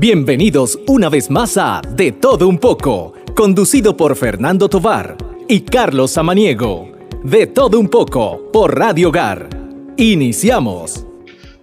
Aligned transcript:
Bienvenidos 0.00 0.78
una 0.88 1.10
vez 1.10 1.30
más 1.30 1.58
a 1.58 1.82
De 1.86 2.10
Todo 2.10 2.48
Un 2.48 2.56
poco, 2.56 3.12
conducido 3.36 3.98
por 3.98 4.16
Fernando 4.16 4.66
Tovar 4.66 5.14
y 5.46 5.60
Carlos 5.60 6.12
Samaniego. 6.12 6.88
De 7.22 7.46
Todo 7.46 7.78
Un 7.78 7.86
poco 7.86 8.50
por 8.50 8.78
Radio 8.78 9.10
Hogar. 9.10 9.50
Iniciamos. 9.98 11.04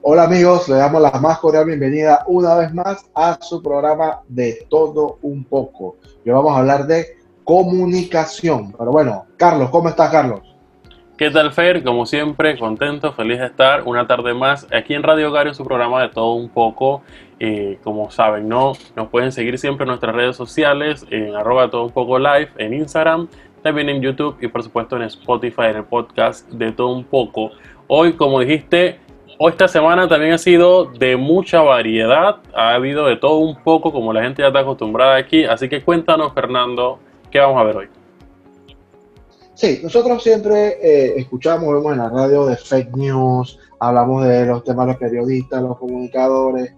Hola 0.03 0.25
amigos, 0.25 0.69
le 0.69 0.75
damos 0.75 1.01
la 1.01 1.09
más 1.13 1.39
cordial 1.39 1.65
bienvenida 1.65 2.25
una 2.27 2.53
vez 2.53 2.71
más 2.75 3.03
a 3.15 3.39
su 3.41 3.59
programa 3.63 4.21
De 4.27 4.67
Todo 4.69 5.17
Un 5.23 5.43
poco. 5.43 5.95
Hoy 6.23 6.31
vamos 6.31 6.51
a 6.51 6.59
hablar 6.59 6.85
de 6.85 7.17
comunicación. 7.43 8.71
Pero 8.77 8.91
bueno, 8.91 9.25
Carlos, 9.37 9.71
¿cómo 9.71 9.89
estás 9.89 10.11
Carlos? 10.11 10.41
¿Qué 11.17 11.31
tal, 11.31 11.51
Fer? 11.51 11.83
Como 11.83 12.05
siempre, 12.05 12.59
contento, 12.59 13.11
feliz 13.11 13.39
de 13.39 13.47
estar 13.47 13.81
una 13.85 14.05
tarde 14.05 14.35
más 14.35 14.67
aquí 14.71 14.93
en 14.93 15.01
Radio 15.01 15.29
Hogar 15.29 15.47
en 15.47 15.55
su 15.55 15.63
programa 15.65 15.99
de 16.03 16.09
todo 16.09 16.33
un 16.33 16.47
poco. 16.47 17.01
Eh, 17.39 17.79
como 17.83 18.11
saben, 18.11 18.47
¿no? 18.47 18.73
Nos 18.95 19.07
pueden 19.07 19.31
seguir 19.31 19.57
siempre 19.57 19.85
en 19.85 19.87
nuestras 19.87 20.13
redes 20.13 20.35
sociales, 20.35 21.07
en 21.09 21.35
arroba 21.35 21.71
todo 21.71 21.85
un 21.85 21.91
poco 21.91 22.19
live, 22.19 22.49
en 22.59 22.75
Instagram, 22.75 23.29
también 23.63 23.89
en 23.89 23.99
YouTube 23.99 24.37
y 24.41 24.47
por 24.47 24.61
supuesto 24.61 24.95
en 24.95 25.01
Spotify, 25.03 25.63
en 25.71 25.77
el 25.77 25.85
podcast 25.85 26.47
de 26.51 26.71
todo 26.71 26.89
un 26.89 27.03
poco. 27.03 27.49
Hoy, 27.87 28.13
como 28.13 28.39
dijiste, 28.39 28.99
hoy 29.39 29.53
esta 29.53 29.67
semana 29.67 30.07
también 30.07 30.33
ha 30.33 30.37
sido 30.37 30.85
de 30.85 31.17
mucha 31.17 31.61
variedad, 31.61 32.41
ha 32.53 32.75
habido 32.75 33.07
de 33.07 33.17
todo 33.17 33.37
un 33.37 33.55
poco, 33.63 33.91
como 33.91 34.13
la 34.13 34.21
gente 34.21 34.43
ya 34.43 34.49
está 34.49 34.59
acostumbrada 34.59 35.15
aquí. 35.15 35.45
Así 35.45 35.67
que 35.67 35.81
cuéntanos, 35.81 36.35
Fernando, 36.35 36.99
¿qué 37.31 37.39
vamos 37.39 37.59
a 37.59 37.63
ver 37.63 37.75
hoy? 37.75 37.96
Sí, 39.57 39.79
nosotros 39.81 40.21
siempre 40.21 40.77
eh, 40.83 41.15
escuchamos, 41.17 41.73
vemos 41.73 41.91
en 41.91 41.97
la 41.97 42.09
radio 42.09 42.45
de 42.45 42.57
fake 42.57 42.95
news, 42.95 43.57
hablamos 43.79 44.23
de 44.23 44.45
los 44.45 44.63
temas 44.63 44.85
de 44.85 44.91
los 44.91 44.99
periodistas, 44.99 45.63
los 45.63 45.79
comunicadores, 45.79 46.75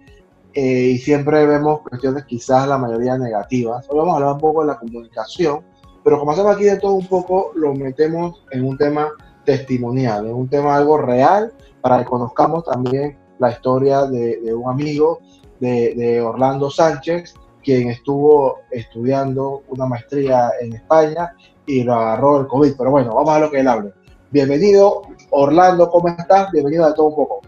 eh, 0.54 0.92
y 0.94 0.96
siempre 0.96 1.44
vemos 1.44 1.82
cuestiones 1.82 2.24
quizás 2.24 2.66
la 2.66 2.78
mayoría 2.78 3.18
negativas. 3.18 3.84
Hoy 3.90 3.98
vamos 3.98 4.14
a 4.14 4.16
hablar 4.16 4.32
un 4.32 4.40
poco 4.40 4.62
de 4.62 4.68
la 4.68 4.78
comunicación, 4.78 5.60
pero 6.02 6.18
como 6.18 6.32
hacemos 6.32 6.56
aquí 6.56 6.64
de 6.64 6.78
todo 6.78 6.94
un 6.94 7.06
poco, 7.06 7.52
lo 7.54 7.74
metemos 7.74 8.46
en 8.50 8.64
un 8.64 8.78
tema 8.78 9.10
testimonial, 9.44 10.24
en 10.24 10.32
un 10.32 10.48
tema 10.48 10.74
algo 10.74 10.96
real, 10.96 11.52
para 11.82 11.98
que 11.98 12.06
conozcamos 12.06 12.64
también 12.64 13.18
la 13.40 13.50
historia 13.50 14.06
de, 14.06 14.54
un 14.54 14.70
amigo 14.70 15.20
de, 15.60 15.94
de 15.96 16.22
Orlando 16.22 16.70
Sánchez, 16.70 17.34
quien 17.62 17.90
estuvo 17.90 18.60
estudiando 18.70 19.64
una 19.68 19.84
maestría 19.84 20.50
en 20.62 20.72
España 20.72 21.34
y 21.70 21.84
lo 21.84 21.94
agarró 21.94 22.40
el 22.40 22.46
COVID. 22.46 22.72
Pero 22.76 22.90
bueno, 22.90 23.14
vamos 23.14 23.30
a 23.30 23.38
lo 23.38 23.50
que 23.50 23.60
él 23.60 23.68
hable. 23.68 23.92
Bienvenido, 24.30 25.02
Orlando, 25.30 25.88
¿cómo 25.90 26.08
estás? 26.08 26.50
Bienvenido 26.52 26.84
a 26.84 26.94
todo 26.94 27.06
un 27.06 27.16
poco. 27.16 27.40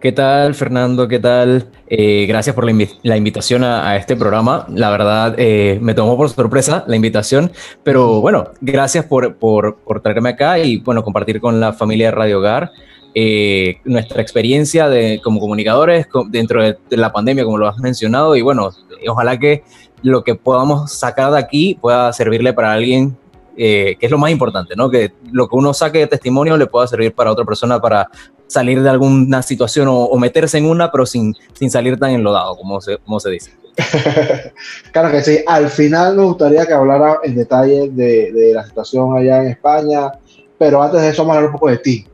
¿Qué 0.00 0.10
tal, 0.10 0.54
Fernando? 0.54 1.06
¿Qué 1.06 1.20
tal? 1.20 1.70
Eh, 1.86 2.26
gracias 2.26 2.56
por 2.56 2.64
la, 2.64 3.16
invitación 3.16 3.62
a, 3.62 3.96
este 3.96 4.16
programa. 4.16 4.66
La 4.68 4.90
verdad, 4.90 5.34
eh, 5.38 5.78
me 5.80 5.94
tomó 5.94 6.16
por 6.16 6.28
sorpresa 6.28 6.82
la 6.88 6.96
invitación, 6.96 7.52
pero 7.84 8.20
bueno, 8.20 8.48
gracias 8.60 9.04
por, 9.04 9.36
por, 9.36 9.76
traerme 10.02 10.30
acá 10.30 10.58
y 10.58 10.78
bueno, 10.78 11.04
compartir 11.04 11.40
con 11.40 11.60
la 11.60 11.72
familia 11.72 12.06
de 12.06 12.10
Radio 12.10 12.38
Hogar 12.38 12.72
eh, 13.14 13.76
nuestra 13.84 14.22
experiencia 14.22 14.88
de, 14.88 15.20
como 15.22 15.38
comunicadores 15.38 16.08
dentro 16.30 16.64
de, 16.64 16.78
la 16.90 17.12
pandemia, 17.12 17.44
como 17.44 17.58
lo 17.58 17.68
has 17.68 17.78
mencionado, 17.78 18.34
y 18.34 18.42
bueno, 18.42 18.70
ojalá 19.06 19.38
que 19.38 19.62
lo 20.02 20.24
que 20.24 20.34
podamos 20.34 20.92
sacar 20.92 21.32
de 21.32 21.38
aquí 21.38 21.78
pueda 21.80 22.12
servirle 22.12 22.52
para 22.52 22.72
alguien, 22.72 23.16
eh, 23.56 23.96
que 23.98 24.06
es 24.06 24.12
lo 24.12 24.18
más 24.18 24.30
importante, 24.30 24.74
¿no? 24.76 24.90
Que 24.90 25.12
lo 25.30 25.48
que 25.48 25.56
uno 25.56 25.74
saque 25.74 25.98
de 25.98 26.06
testimonio 26.06 26.56
le 26.56 26.66
pueda 26.66 26.86
servir 26.86 27.14
para 27.14 27.30
otra 27.30 27.44
persona 27.44 27.80
para 27.80 28.08
salir 28.46 28.82
de 28.82 28.90
alguna 28.90 29.42
situación 29.42 29.88
o, 29.90 30.14
meterse 30.16 30.58
en 30.58 30.66
una, 30.66 30.90
pero 30.90 31.06
sin, 31.06 31.34
sin 31.54 31.70
salir 31.70 31.98
tan 31.98 32.10
enlodado, 32.10 32.56
como 32.56 32.80
se, 32.80 32.98
como 32.98 33.18
se 33.18 33.30
dice. 33.30 33.52
claro 34.92 35.10
que 35.10 35.22
sí. 35.22 35.38
Al 35.46 35.68
final 35.68 36.16
me 36.16 36.24
gustaría 36.24 36.66
que 36.66 36.74
hablara 36.74 37.18
en 37.24 37.34
detalle 37.34 37.88
de, 37.88 38.30
de, 38.32 38.52
la 38.52 38.66
situación 38.66 39.16
allá 39.16 39.42
en 39.42 39.48
España, 39.50 40.12
pero 40.58 40.82
antes 40.82 41.00
de 41.00 41.08
eso 41.08 41.22
vamos 41.22 41.34
a 41.34 41.38
hablar 41.38 41.50
un 41.50 41.58
poco 41.58 41.70
de 41.70 41.78
ti. 41.78 42.06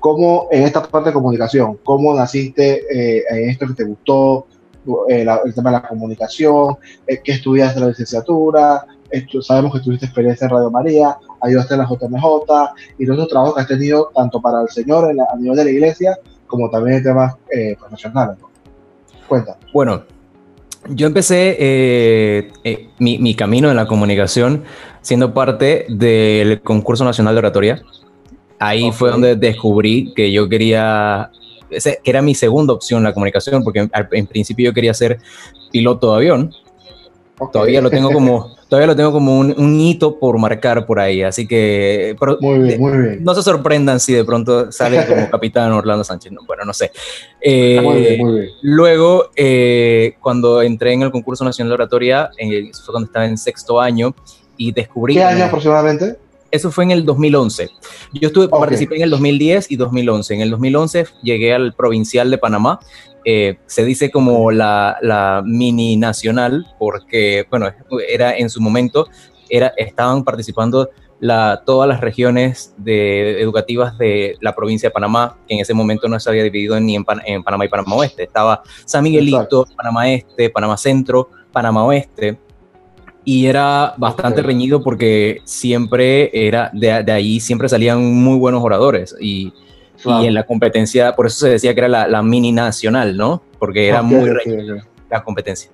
¿Cómo 0.00 0.48
en 0.50 0.64
esta 0.64 0.82
parte 0.82 1.10
de 1.10 1.14
comunicación, 1.14 1.78
cómo 1.84 2.14
naciste 2.14 2.82
eh, 2.90 3.24
en 3.30 3.50
esto 3.50 3.68
que 3.68 3.74
te 3.74 3.84
gustó, 3.84 4.46
eh, 5.08 5.26
el 5.44 5.54
tema 5.54 5.70
de 5.70 5.76
la 5.76 5.88
comunicación, 5.88 6.76
eh, 7.06 7.20
que 7.22 7.32
estudiaste 7.32 7.80
la 7.80 7.88
licenciatura, 7.88 8.84
sabemos 9.42 9.72
que 9.74 9.80
tuviste 9.80 10.06
experiencia 10.06 10.46
en 10.46 10.50
Radio 10.50 10.70
María, 10.70 11.16
ayudaste 11.40 11.74
en 11.74 11.80
la 11.80 11.88
JMJ 11.88 12.74
y 12.98 13.06
los 13.06 13.14
otros 13.14 13.28
trabajos 13.28 13.54
que 13.54 13.60
has 13.60 13.68
tenido 13.68 14.10
tanto 14.14 14.40
para 14.40 14.62
el 14.62 14.68
Señor 14.68 15.04
a 15.04 15.36
nivel 15.36 15.56
de 15.56 15.64
la 15.64 15.70
iglesia 15.70 16.18
como 16.46 16.70
también 16.70 16.98
en 16.98 17.02
temas 17.02 17.34
eh, 17.54 17.76
profesionales. 17.78 18.38
Cuenta. 19.28 19.56
Bueno, 19.72 20.02
yo 20.88 21.06
empecé 21.06 22.50
mi, 22.98 23.18
mi, 23.18 23.34
camino 23.34 23.70
en 23.70 23.76
la 23.76 23.86
comunicación 23.86 24.64
siendo 25.00 25.32
parte 25.32 25.86
del 25.88 26.60
concurso 26.60 27.04
nacional 27.04 27.34
de 27.34 27.38
oratoria. 27.38 27.82
Ahí 28.58 28.90
fue 28.92 29.10
donde 29.10 29.36
descubrí 29.36 30.12
que 30.14 30.32
yo 30.32 30.48
quería 30.48 31.30
que 31.80 32.10
era 32.10 32.22
mi 32.22 32.34
segunda 32.34 32.72
opción 32.72 33.02
la 33.02 33.12
comunicación, 33.12 33.62
porque 33.64 33.88
en, 34.12 34.26
principio 34.26 34.70
yo 34.70 34.74
quería 34.74 34.94
ser 34.94 35.18
piloto 35.70 36.10
de 36.10 36.16
avión. 36.16 36.54
Todavía 37.50 37.80
lo 37.80 37.90
tengo 37.90 38.12
como, 38.12 38.54
todavía 38.68 38.86
lo 38.86 38.94
tengo 38.94 39.10
como 39.10 39.40
un, 39.40 39.80
hito 39.80 40.18
por 40.18 40.38
marcar 40.38 40.86
por 40.86 41.00
ahí, 41.00 41.22
así 41.22 41.48
que 41.48 42.14
muy 42.40 42.58
bien, 42.60 42.80
muy 42.80 42.96
bien. 42.96 43.24
no 43.24 43.34
se 43.34 43.42
sorprendan 43.42 43.98
si 43.98 44.12
de 44.12 44.24
pronto 44.24 44.70
sale 44.70 45.04
como 45.08 45.28
capitán 45.28 45.72
Orlando 45.72 46.04
Sánchez, 46.04 46.32
bueno, 46.46 46.64
no 46.64 46.72
sé. 46.72 46.92
Eh, 47.40 47.80
muy 47.82 48.00
bien, 48.00 48.18
muy 48.20 48.40
bien. 48.40 48.50
Luego, 48.62 49.30
eh, 49.34 50.14
cuando 50.20 50.62
entré 50.62 50.92
en 50.92 51.02
el 51.02 51.10
concurso 51.10 51.44
nacional 51.44 51.70
de 51.70 51.74
oratoria, 51.74 52.30
fue 52.36 52.92
cuando 52.92 53.06
estaba 53.06 53.26
en 53.26 53.36
sexto 53.36 53.80
año 53.80 54.14
y 54.56 54.70
descubrí... 54.70 55.14
¿Qué 55.14 55.24
año 55.24 55.44
aproximadamente? 55.46 56.16
Eso 56.52 56.70
fue 56.70 56.84
en 56.84 56.90
el 56.90 57.06
2011. 57.06 57.70
Yo 58.12 58.28
estuve, 58.28 58.46
participé 58.46 58.96
en 58.96 59.02
el 59.02 59.10
2010 59.10 59.70
y 59.70 59.76
2011. 59.76 60.34
En 60.34 60.40
el 60.42 60.50
2011 60.50 61.06
llegué 61.22 61.54
al 61.54 61.72
provincial 61.72 62.30
de 62.30 62.36
Panamá. 62.36 62.78
Eh, 63.24 63.56
se 63.64 63.84
dice 63.86 64.10
como 64.10 64.50
la, 64.50 65.42
mini 65.46 65.96
nacional 65.96 66.66
porque, 66.78 67.46
bueno, 67.48 67.70
era 68.06 68.36
en 68.36 68.50
su 68.50 68.60
momento, 68.60 69.08
era, 69.48 69.68
estaban 69.78 70.24
participando 70.24 70.90
la, 71.20 71.62
todas 71.64 71.88
las 71.88 72.02
regiones 72.02 72.74
de, 72.76 73.40
educativas 73.40 73.96
de 73.96 74.36
la 74.42 74.54
provincia 74.54 74.90
de 74.90 74.92
Panamá, 74.92 75.38
que 75.48 75.54
en 75.54 75.60
ese 75.60 75.72
momento 75.72 76.06
no 76.06 76.20
se 76.20 76.28
había 76.28 76.42
dividido 76.42 76.78
ni 76.80 76.96
en, 76.96 77.06
en 77.24 77.42
Panamá 77.42 77.64
y 77.64 77.68
Panamá 77.68 77.94
Oeste. 77.94 78.24
Estaba 78.24 78.62
San 78.84 79.04
Miguelito, 79.04 79.66
Panamá 79.74 80.10
Este, 80.10 80.50
Panamá 80.50 80.76
Centro, 80.76 81.30
Panamá 81.50 81.84
Oeste 81.84 82.38
y 83.24 83.46
era 83.46 83.94
bastante 83.96 84.42
reñido 84.42 84.82
porque 84.82 85.40
siempre 85.44 86.30
era, 86.32 86.70
de, 86.72 86.90
ahí 87.12 87.40
siempre 87.40 87.68
salían 87.68 88.02
muy 88.02 88.36
buenos 88.38 88.62
oradores 88.62 89.14
y, 89.20 89.52
y, 90.04 90.26
en 90.26 90.34
la 90.34 90.44
competencia, 90.44 91.14
por 91.14 91.26
eso 91.26 91.38
se 91.46 91.50
decía 91.50 91.74
que 91.74 91.80
era 91.80 91.88
la, 91.88 92.08
la 92.08 92.22
mini 92.22 92.52
nacional, 92.52 93.16
¿no? 93.16 93.42
Porque 93.58 93.88
era 93.88 94.02
muy 94.02 94.28
reñida 94.28 94.86
la 95.10 95.22
competencia. 95.22 95.70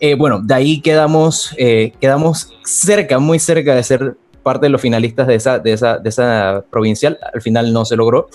Eh, 0.00 0.16
bueno, 0.16 0.40
de 0.42 0.52
ahí 0.52 0.80
quedamos, 0.80 1.54
eh, 1.58 1.92
quedamos 2.00 2.52
cerca, 2.64 3.20
muy 3.20 3.38
cerca 3.38 3.74
de 3.76 3.84
ser 3.84 4.16
parte 4.42 4.66
de 4.66 4.70
los 4.70 4.80
finalistas 4.80 5.28
de 5.28 5.36
esa, 5.36 5.60
de 5.60 5.72
esa, 5.72 5.98
de 5.98 6.08
esa 6.08 6.64
provincial. 6.70 7.18
Al 7.32 7.40
final 7.40 7.72
no 7.72 7.84
se 7.84 7.94
logró. 7.94 8.28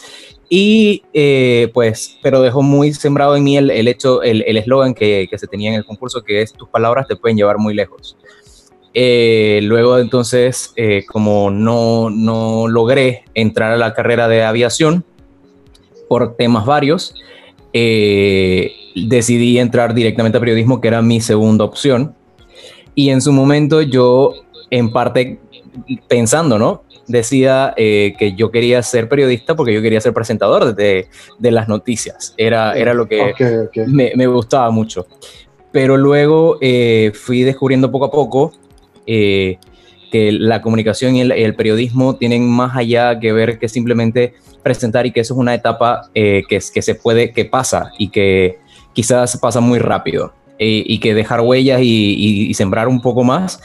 Y 0.50 1.04
eh, 1.14 1.70
pues, 1.74 2.18
pero 2.22 2.42
dejó 2.42 2.62
muy 2.62 2.94
sembrado 2.94 3.36
en 3.36 3.44
mí 3.44 3.58
el, 3.58 3.70
el 3.70 3.88
hecho, 3.88 4.24
el 4.24 4.58
eslogan 4.58 4.94
que, 4.94 5.28
que, 5.30 5.38
se 5.38 5.48
tenía 5.48 5.72
en 5.72 5.76
el 5.76 5.86
concurso, 5.86 6.24
que 6.24 6.42
es 6.42 6.54
tus 6.54 6.70
palabras 6.70 7.08
te 7.08 7.18
pueden 7.18 7.38
llevar 7.38 7.58
muy 7.58 7.74
lejos. 7.74 8.18
Eh, 9.00 9.60
luego 9.62 10.00
entonces, 10.00 10.74
eh, 10.76 11.06
como 11.08 11.52
no, 11.52 12.10
no, 12.10 12.68
logré 12.68 13.26
entrar 13.36 13.72
a 13.72 13.78
la 13.78 13.94
carrera 13.94 14.28
de 14.28 14.44
aviación 14.44 15.06
por 16.10 16.36
temas 16.36 16.66
varios, 16.66 17.14
eh, 17.74 18.72
decidí 18.96 19.60
entrar 19.60 19.94
directamente 19.94 20.40
a 20.40 20.42
periodismo, 20.42 20.82
que 20.82 20.88
era 20.88 21.04
mi 21.04 21.22
segunda 21.22 21.64
opción. 21.64 22.16
Y 22.96 23.12
en 23.12 23.22
su 23.22 23.32
momento 23.32 23.84
yo, 23.84 24.34
en 24.72 24.92
parte 24.92 25.40
pensando, 26.08 26.58
¿no? 26.58 26.82
Decía 27.08 27.74
que 27.76 28.34
yo 28.36 28.52
quería 28.52 28.84
ser 28.84 29.08
periodista 29.08 29.56
porque 29.56 29.74
yo 29.74 29.82
quería 29.82 30.02
ser 30.02 30.14
presentador 30.14 30.76
de, 30.76 31.08
de 31.40 31.52
las 31.52 31.68
noticias. 31.68 32.34
Era, 32.38 32.74
era 32.74 32.94
lo 32.94 33.08
que 33.08 33.34
Me, 33.88 34.12
me, 34.16 34.28
gustaba 34.28 34.70
mucho. 34.72 35.08
Pero 35.72 35.96
luego 35.96 36.60
fui 37.14 37.44
descubriendo 37.44 37.92
poco 37.92 38.06
a 38.06 38.12
poco 38.12 38.52
eh, 39.08 39.58
que 40.12 40.32
la 40.32 40.62
comunicación 40.62 41.18
y 41.18 41.22
el, 41.22 41.56
periodismo 41.56 42.16
tienen 42.16 42.50
más 42.50 42.78
allá 42.78 43.20
que 43.20 43.34
ver 43.34 43.60
que 43.60 43.68
simplemente 43.68 44.36
presentar 44.64 45.06
y 45.06 45.12
que 45.12 45.20
eso 45.20 45.34
es 45.34 45.38
una 45.38 45.54
etapa 45.54 46.10
eh, 46.16 46.44
que, 46.48 46.62
que 46.74 46.82
se 46.82 46.96
puede, 46.96 47.34
que 47.34 47.44
pasa 47.44 47.92
y 48.00 48.08
que 48.08 48.60
quizás 48.94 49.38
pasa 49.38 49.60
muy 49.60 49.80
rápido 49.80 50.34
eh, 50.60 50.82
y 50.86 51.00
que 51.00 51.14
dejar 51.14 51.42
huellas 51.42 51.82
y, 51.84 52.54
sembrar 52.54 52.88
un 52.88 53.02
poco 53.02 53.26
más 53.26 53.62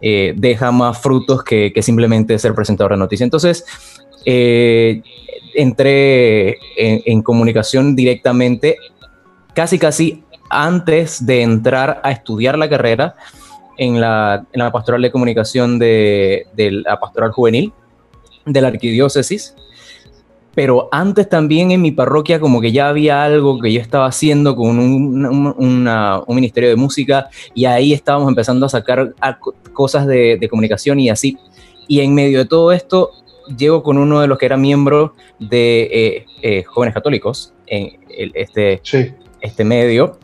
deja 0.00 0.72
más 0.72 0.98
frutos 0.98 1.44
que, 1.44 1.72
simplemente 1.82 2.38
ser 2.38 2.54
presentador 2.54 2.92
de 2.92 2.98
noticias. 2.98 3.26
Entonces, 3.26 3.64
entré 5.54 6.50
en, 6.76 7.02
en 7.04 7.22
comunicación 7.22 7.94
directamente, 7.96 8.76
casi 9.54 9.78
casi 9.78 10.24
antes 10.50 11.24
de 11.24 11.42
entrar 11.42 12.00
a 12.02 12.10
estudiar 12.10 12.58
la 12.58 12.68
carrera 12.68 13.14
en 13.78 14.00
la, 14.00 14.44
en 14.52 14.58
la 14.58 14.70
pastoral 14.70 15.00
de 15.00 15.10
comunicación 15.10 15.78
de, 15.78 16.46
de 16.54 16.70
la 16.72 17.00
pastoral 17.00 17.30
juvenil 17.30 17.72
de 18.44 18.60
la 18.60 18.68
arquidiócesis 18.68 19.54
pero 20.60 20.90
antes 20.92 21.26
también 21.26 21.70
en 21.70 21.80
mi 21.80 21.90
parroquia 21.90 22.38
como 22.38 22.60
que 22.60 22.70
ya 22.70 22.90
había 22.90 23.24
algo 23.24 23.58
que 23.58 23.72
yo 23.72 23.80
estaba 23.80 24.04
haciendo 24.04 24.54
con 24.54 24.78
un, 24.78 25.24
un 25.56 26.34
ministerio 26.36 26.68
de 26.68 26.76
música 26.76 27.30
y 27.54 27.64
ahí 27.64 27.94
estábamos 27.94 28.28
empezando 28.28 28.66
a 28.66 28.68
sacar 28.68 29.14
cosas 29.72 30.06
de, 30.06 30.36
de, 30.38 30.48
comunicación 30.50 31.00
y 31.00 31.08
así. 31.08 31.38
Y 31.88 32.00
en 32.00 32.12
medio 32.12 32.40
de 32.40 32.44
todo 32.44 32.72
esto 32.72 33.08
llego 33.56 33.82
con 33.82 33.96
uno 33.96 34.20
de 34.20 34.26
los 34.26 34.36
que 34.36 34.44
era 34.44 34.58
miembro 34.58 35.14
de 35.38 35.88
eh, 35.90 36.26
eh, 36.42 36.62
Jóvenes 36.64 36.92
Católicos 36.92 37.54
en 37.66 37.98
este, 38.34 38.82
este 39.40 39.64
medio 39.64 40.18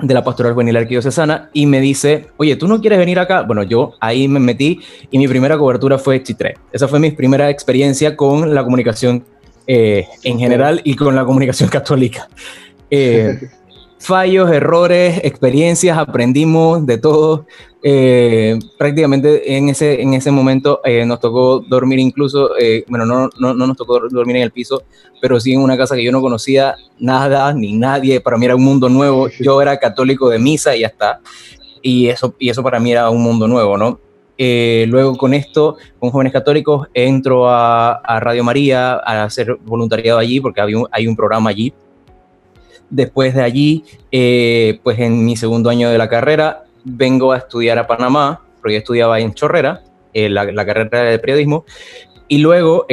de 0.00 0.14
la 0.14 0.22
Pastoral 0.22 0.52
Juvenil 0.52 0.76
Arquidiocesana 0.76 1.50
y 1.52 1.66
me 1.66 1.80
dice, 1.80 2.28
oye, 2.36 2.54
¿tú 2.54 2.68
no 2.68 2.80
quieres 2.80 3.00
venir 3.00 3.18
acá? 3.18 3.42
Bueno, 3.42 3.64
yo 3.64 3.94
ahí 3.98 4.28
me 4.28 4.38
metí 4.38 4.78
y 5.10 5.18
mi 5.18 5.26
primera 5.26 5.58
cobertura 5.58 5.98
fue 5.98 6.22
Chitré. 6.22 6.54
Esa 6.72 6.86
fue 6.86 7.00
mi 7.00 7.10
primera 7.10 7.50
experiencia 7.50 8.16
con 8.16 8.54
la 8.54 8.62
comunicación 8.62 9.24
eh, 9.66 10.06
en 10.22 10.38
general 10.38 10.80
y 10.84 10.94
con 10.94 11.14
la 11.14 11.24
comunicación 11.24 11.68
católica. 11.68 12.28
Eh, 12.90 13.40
fallos, 13.98 14.50
errores, 14.50 15.20
experiencias, 15.24 15.96
aprendimos 15.96 16.84
de 16.86 16.98
todo. 16.98 17.46
Eh, 17.82 18.58
prácticamente 18.78 19.56
en 19.56 19.68
ese, 19.68 20.00
en 20.00 20.14
ese 20.14 20.30
momento 20.30 20.80
nos 21.06 21.20
tocó 21.20 21.60
dormir 21.60 21.98
incluso, 21.98 22.50
bueno, 22.88 23.04
no, 23.04 23.28
no, 23.38 23.54
no, 23.54 23.66
nos 23.66 23.76
tocó 23.76 24.00
dormir 24.08 24.36
en 24.36 24.42
el 24.42 24.52
piso, 24.52 24.84
pero 25.20 25.38
sí 25.38 25.52
en 25.52 25.60
una 25.60 25.76
casa 25.76 25.94
que 25.94 26.04
yo 26.04 26.12
no 26.12 26.22
conocía 26.22 26.76
nada 26.98 27.52
ni 27.52 27.74
nadie, 27.74 28.20
para 28.20 28.38
mí 28.38 28.46
era 28.46 28.56
un 28.56 28.64
mundo 28.64 28.88
nuevo, 28.88 29.28
yo 29.28 29.60
era 29.60 29.78
católico 29.78 30.30
de 30.30 30.38
misa 30.38 30.74
y 30.74 30.80
ya 30.80 30.86
está, 30.86 31.20
y 31.82 32.08
eso, 32.08 32.34
y 32.38 32.48
eso 32.48 32.62
para 32.62 32.80
mí 32.80 32.90
era 32.90 33.10
un 33.10 33.22
mundo 33.22 33.46
nuevo, 33.46 33.76
¿no? 33.76 34.00
Eh, 34.36 34.86
luego 34.88 35.16
con 35.16 35.32
esto, 35.32 35.76
con 35.98 36.10
jóvenes 36.10 36.32
católicos, 36.32 36.88
entro 36.92 37.48
a, 37.48 38.00
Radio 38.20 38.42
María 38.42 38.94
a 38.94 39.24
hacer 39.24 39.56
voluntariado 39.64 40.18
allí 40.18 40.40
porque 40.40 40.60
hay 40.60 41.06
un 41.06 41.16
programa 41.16 41.50
allí. 41.50 41.72
Después 42.90 43.34
de 43.34 43.42
allí, 43.42 43.84
eh, 44.12 44.80
pues 44.82 44.98
en 44.98 45.24
mi 45.24 45.36
segundo 45.36 45.70
año 45.70 45.90
de 45.90 45.98
la 45.98 46.08
carrera, 46.08 46.64
vengo 46.84 47.32
a 47.32 47.38
estudiar 47.38 47.78
a 47.78 47.86
Panamá, 47.86 48.42
porque 48.60 48.74
yo 48.74 48.78
estudiaba 48.78 49.20
en 49.20 49.34
Chorrera, 49.34 49.82
eh, 50.12 50.28
la, 50.28 50.66
carrera 50.66 51.02
de 51.02 51.18
periodismo. 51.18 51.64
Y 52.26 52.38
luego, 52.38 52.86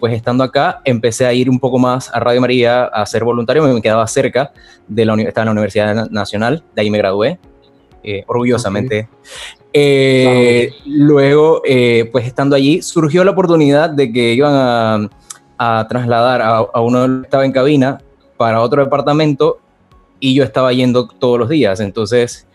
pues 0.00 0.14
estando 0.14 0.42
acá, 0.42 0.80
empecé 0.84 1.26
a 1.26 1.32
ir 1.32 1.50
un 1.50 1.60
poco 1.60 1.78
más 1.78 2.10
a 2.12 2.20
Radio 2.20 2.40
María 2.40 2.84
a 2.84 3.04
ser 3.04 3.22
voluntario, 3.22 3.62
me 3.62 3.82
quedaba 3.82 4.06
cerca 4.06 4.52
de 4.86 5.04
la, 5.04 5.14
estaba 5.22 5.42
en 5.42 5.46
la 5.46 5.52
Universidad 5.52 6.08
Nacional, 6.10 6.64
de 6.74 6.82
ahí 6.82 6.90
me 6.90 6.98
gradué, 6.98 7.38
orgullosamente. 8.26 9.08
Eh, 9.72 10.72
luego, 10.86 11.62
eh, 11.64 12.08
pues 12.10 12.26
estando 12.26 12.56
allí, 12.56 12.82
surgió 12.82 13.22
la 13.24 13.32
oportunidad 13.32 13.90
de 13.90 14.12
que 14.12 14.32
iban 14.32 15.10
a, 15.58 15.86
trasladar 15.88 16.40
a, 16.42 16.80
uno 16.80 17.20
que 17.20 17.26
estaba 17.26 17.44
en 17.44 17.52
cabina 17.52 17.98
para 18.36 18.60
otro 18.60 18.82
departamento 18.82 19.58
y 20.20 20.34
yo 20.34 20.44
estaba 20.44 20.72
yendo 20.72 21.06
todos 21.06 21.38
los 21.38 21.48
días. 21.48 21.80
Entonces, 21.80 22.46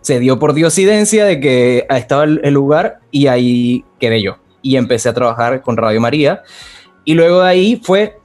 se 0.00 0.18
dio 0.20 0.38
por 0.38 0.54
diosidencia 0.54 1.24
de 1.24 1.40
que 1.40 1.86
estaba 1.90 2.24
el, 2.24 2.54
lugar 2.54 3.00
y 3.10 3.26
ahí 3.26 3.84
quedé 3.98 4.22
yo. 4.22 4.36
Y 4.62 4.76
empecé 4.76 5.08
a 5.08 5.14
trabajar 5.14 5.62
con 5.62 5.76
Radio 5.76 6.00
María. 6.00 6.42
Y 7.04 7.14
luego 7.14 7.42
de 7.42 7.48
ahí 7.48 7.80
fue 7.82 8.18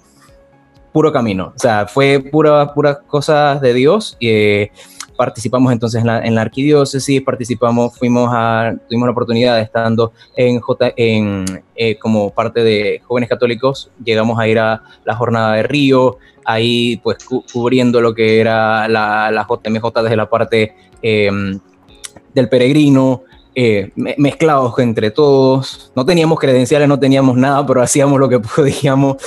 puro 0.92 1.12
camino. 1.12 1.54
O 1.56 1.60
sea, 1.60 1.88
fue 1.88 2.20
pura, 2.20 2.74
puras 2.74 3.00
cosas 3.08 3.60
de 3.62 3.74
Dios. 3.74 4.18
Eh, 4.20 4.72
participamos 5.16 5.72
entonces 5.72 6.02
en 6.02 6.08
la, 6.08 6.26
en 6.26 6.36
la, 6.36 6.42
arquidiócesis, 6.42 7.22
participamos, 7.22 7.98
fuimos 7.98 8.30
a, 8.32 8.76
tuvimos 8.88 9.08
la 9.08 9.12
oportunidad 9.12 9.56
de 9.56 9.64
estando 9.64 10.12
en, 10.36 10.60
J, 10.60 10.94
en 10.98 11.46
eh, 11.76 11.98
como 11.98 12.32
parte 12.32 12.64
de 12.64 13.02
jóvenes 13.06 13.30
católicos, 13.30 13.92
llegamos 14.04 14.40
a 14.40 14.48
ir 14.48 14.60
a 14.60 14.84
la 15.04 15.16
jornada 15.16 15.54
de 15.54 15.64
Río, 15.64 16.18
ahí 16.44 16.98
pues 16.98 17.18
cubriendo 17.52 18.02
lo 18.02 18.14
que 18.14 18.40
era 18.40 18.88
la, 18.88 19.48
JMJ 19.48 20.04
desde 20.04 20.16
la 20.16 20.30
parte 20.30 20.74
em, 21.02 21.60
del 22.34 22.50
peregrino, 22.50 23.24
eh, 23.56 23.92
mezclados 24.18 24.78
entre 24.80 25.12
todos, 25.12 25.92
no 25.96 26.06
teníamos 26.06 26.40
credenciales, 26.40 26.88
no 26.88 27.00
teníamos 27.00 27.38
nada, 27.38 27.66
pero 27.66 27.82
hacíamos 27.82 28.20
lo 28.20 28.30
que 28.30 28.40
podíamos. 28.56 29.18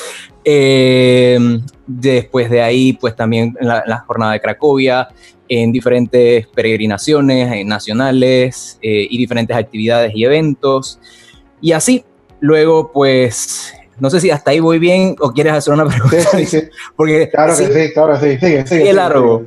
Em, 0.44 1.62
después 1.86 2.48
de 2.50 2.62
ahí, 2.62 2.92
pues 2.92 3.16
también 3.16 3.56
la, 3.60 3.82
la 3.86 3.98
jornada 3.98 4.32
de 4.32 4.40
Cracovia, 4.40 5.08
en 5.48 5.72
diferentes 5.72 6.46
peregrinaciones 6.48 7.52
eh, 7.52 7.64
nacionales 7.64 8.78
eh, 8.82 9.06
y 9.08 9.18
diferentes 9.18 9.56
actividades 9.56 10.12
y 10.14 10.24
eventos. 10.24 11.00
Y 11.60 11.72
así, 11.72 12.04
luego 12.40 12.92
pues, 12.92 13.72
no 13.98 14.10
sé 14.10 14.20
si 14.20 14.30
hasta 14.30 14.50
ahí 14.50 14.60
voy 14.60 14.78
bien 14.78 15.16
o 15.20 15.32
quieres 15.32 15.54
hacer 15.54 15.74
una 15.74 15.86
pregunta. 15.86 16.20
Sí, 16.36 16.46
sí, 16.46 16.62
Porque, 16.96 17.28
claro 17.30 17.56
que 17.56 17.66
sí, 17.66 17.92
claro 17.92 18.20
que 18.20 18.38
sí, 18.38 18.46
sigue, 18.46 18.66
sigue. 18.66 18.92
largo. 18.92 19.44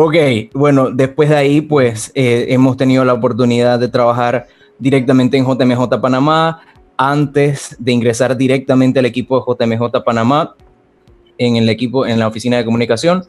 Ok, 0.00 0.14
bueno, 0.54 0.92
después 0.92 1.28
de 1.28 1.34
ahí 1.34 1.60
pues 1.60 2.12
eh, 2.14 2.46
hemos 2.50 2.76
tenido 2.76 3.04
la 3.04 3.14
oportunidad 3.14 3.80
de 3.80 3.88
trabajar 3.88 4.46
directamente 4.78 5.36
en 5.36 5.44
JMJ 5.44 6.00
Panamá, 6.00 6.60
antes 6.96 7.74
de 7.80 7.90
ingresar 7.90 8.36
directamente 8.36 9.00
al 9.00 9.06
equipo 9.06 9.44
de 9.58 9.66
JMJ 9.66 10.04
Panamá, 10.04 10.54
en 11.36 11.56
el 11.56 11.68
equipo, 11.68 12.06
en 12.06 12.20
la 12.20 12.28
oficina 12.28 12.58
de 12.58 12.64
comunicación, 12.64 13.24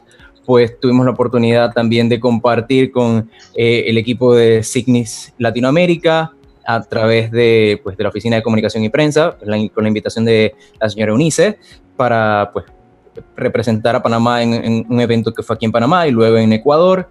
pues 0.46 0.78
tuvimos 0.78 1.04
la 1.04 1.10
oportunidad 1.10 1.72
también 1.72 2.08
de 2.08 2.20
compartir 2.20 2.92
con 2.92 3.28
eh, 3.56 3.86
el 3.88 3.98
equipo 3.98 4.36
de 4.36 4.62
Signis 4.62 5.34
Latinoamérica 5.38 6.34
a 6.64 6.82
través 6.82 7.32
de, 7.32 7.80
pues, 7.82 7.96
de 7.96 8.04
la 8.04 8.10
Oficina 8.10 8.36
de 8.36 8.44
Comunicación 8.44 8.84
y 8.84 8.90
Prensa, 8.90 9.36
con 9.74 9.82
la 9.82 9.88
invitación 9.88 10.24
de 10.24 10.54
la 10.80 10.88
señora 10.88 11.14
Unice, 11.14 11.58
para 11.96 12.50
pues, 12.52 12.66
representar 13.36 13.96
a 13.96 14.02
Panamá 14.02 14.42
en, 14.42 14.86
un 14.88 15.00
evento 15.00 15.32
que 15.32 15.42
fue 15.42 15.56
aquí 15.56 15.66
en 15.66 15.72
Panamá 15.72 16.06
y 16.06 16.10
luego 16.10 16.36
en 16.36 16.52
Ecuador. 16.52 17.08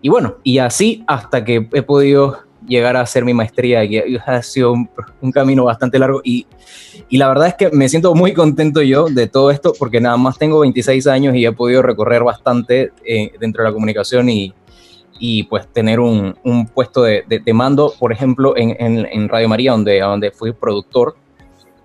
Y 0.00 0.08
bueno, 0.08 0.36
y 0.42 0.58
así 0.58 1.04
hasta 1.06 1.44
que 1.44 1.68
he 1.72 1.82
podido 1.82 2.38
llegar 2.66 2.96
a 2.96 3.00
hacer 3.00 3.24
mi 3.24 3.34
maestría, 3.34 3.86
que 3.88 4.18
ha 4.24 4.42
sido 4.42 4.72
un, 4.72 5.32
camino 5.32 5.64
bastante 5.64 5.98
largo 5.98 6.20
y, 6.22 6.46
y, 7.08 7.18
la 7.18 7.28
verdad 7.28 7.48
es 7.48 7.54
que 7.54 7.70
me 7.70 7.88
siento 7.88 8.14
muy 8.14 8.32
contento 8.32 8.82
yo 8.82 9.06
de 9.08 9.26
todo 9.26 9.50
esto 9.50 9.72
porque 9.78 10.00
nada 10.00 10.16
más 10.16 10.38
tengo 10.38 10.60
26 10.60 11.06
años 11.08 11.34
y 11.34 11.44
he 11.44 11.52
podido 11.52 11.82
recorrer 11.82 12.22
bastante 12.22 12.92
eh, 13.04 13.32
dentro 13.40 13.64
de 13.64 13.70
la 13.70 13.74
comunicación 13.74 14.28
y, 14.28 14.54
y 15.18 15.44
pues 15.44 15.68
tener 15.68 16.00
un, 16.00 16.36
un 16.42 16.66
puesto 16.66 17.02
de, 17.04 17.24
de, 17.28 17.52
mando, 17.52 17.94
por 17.98 18.12
ejemplo, 18.12 18.56
en, 18.56 18.76
en, 18.78 19.28
Radio 19.28 19.48
María, 19.48 19.72
donde, 19.72 20.00
donde 20.00 20.30
fui 20.32 20.52
productor 20.52 21.16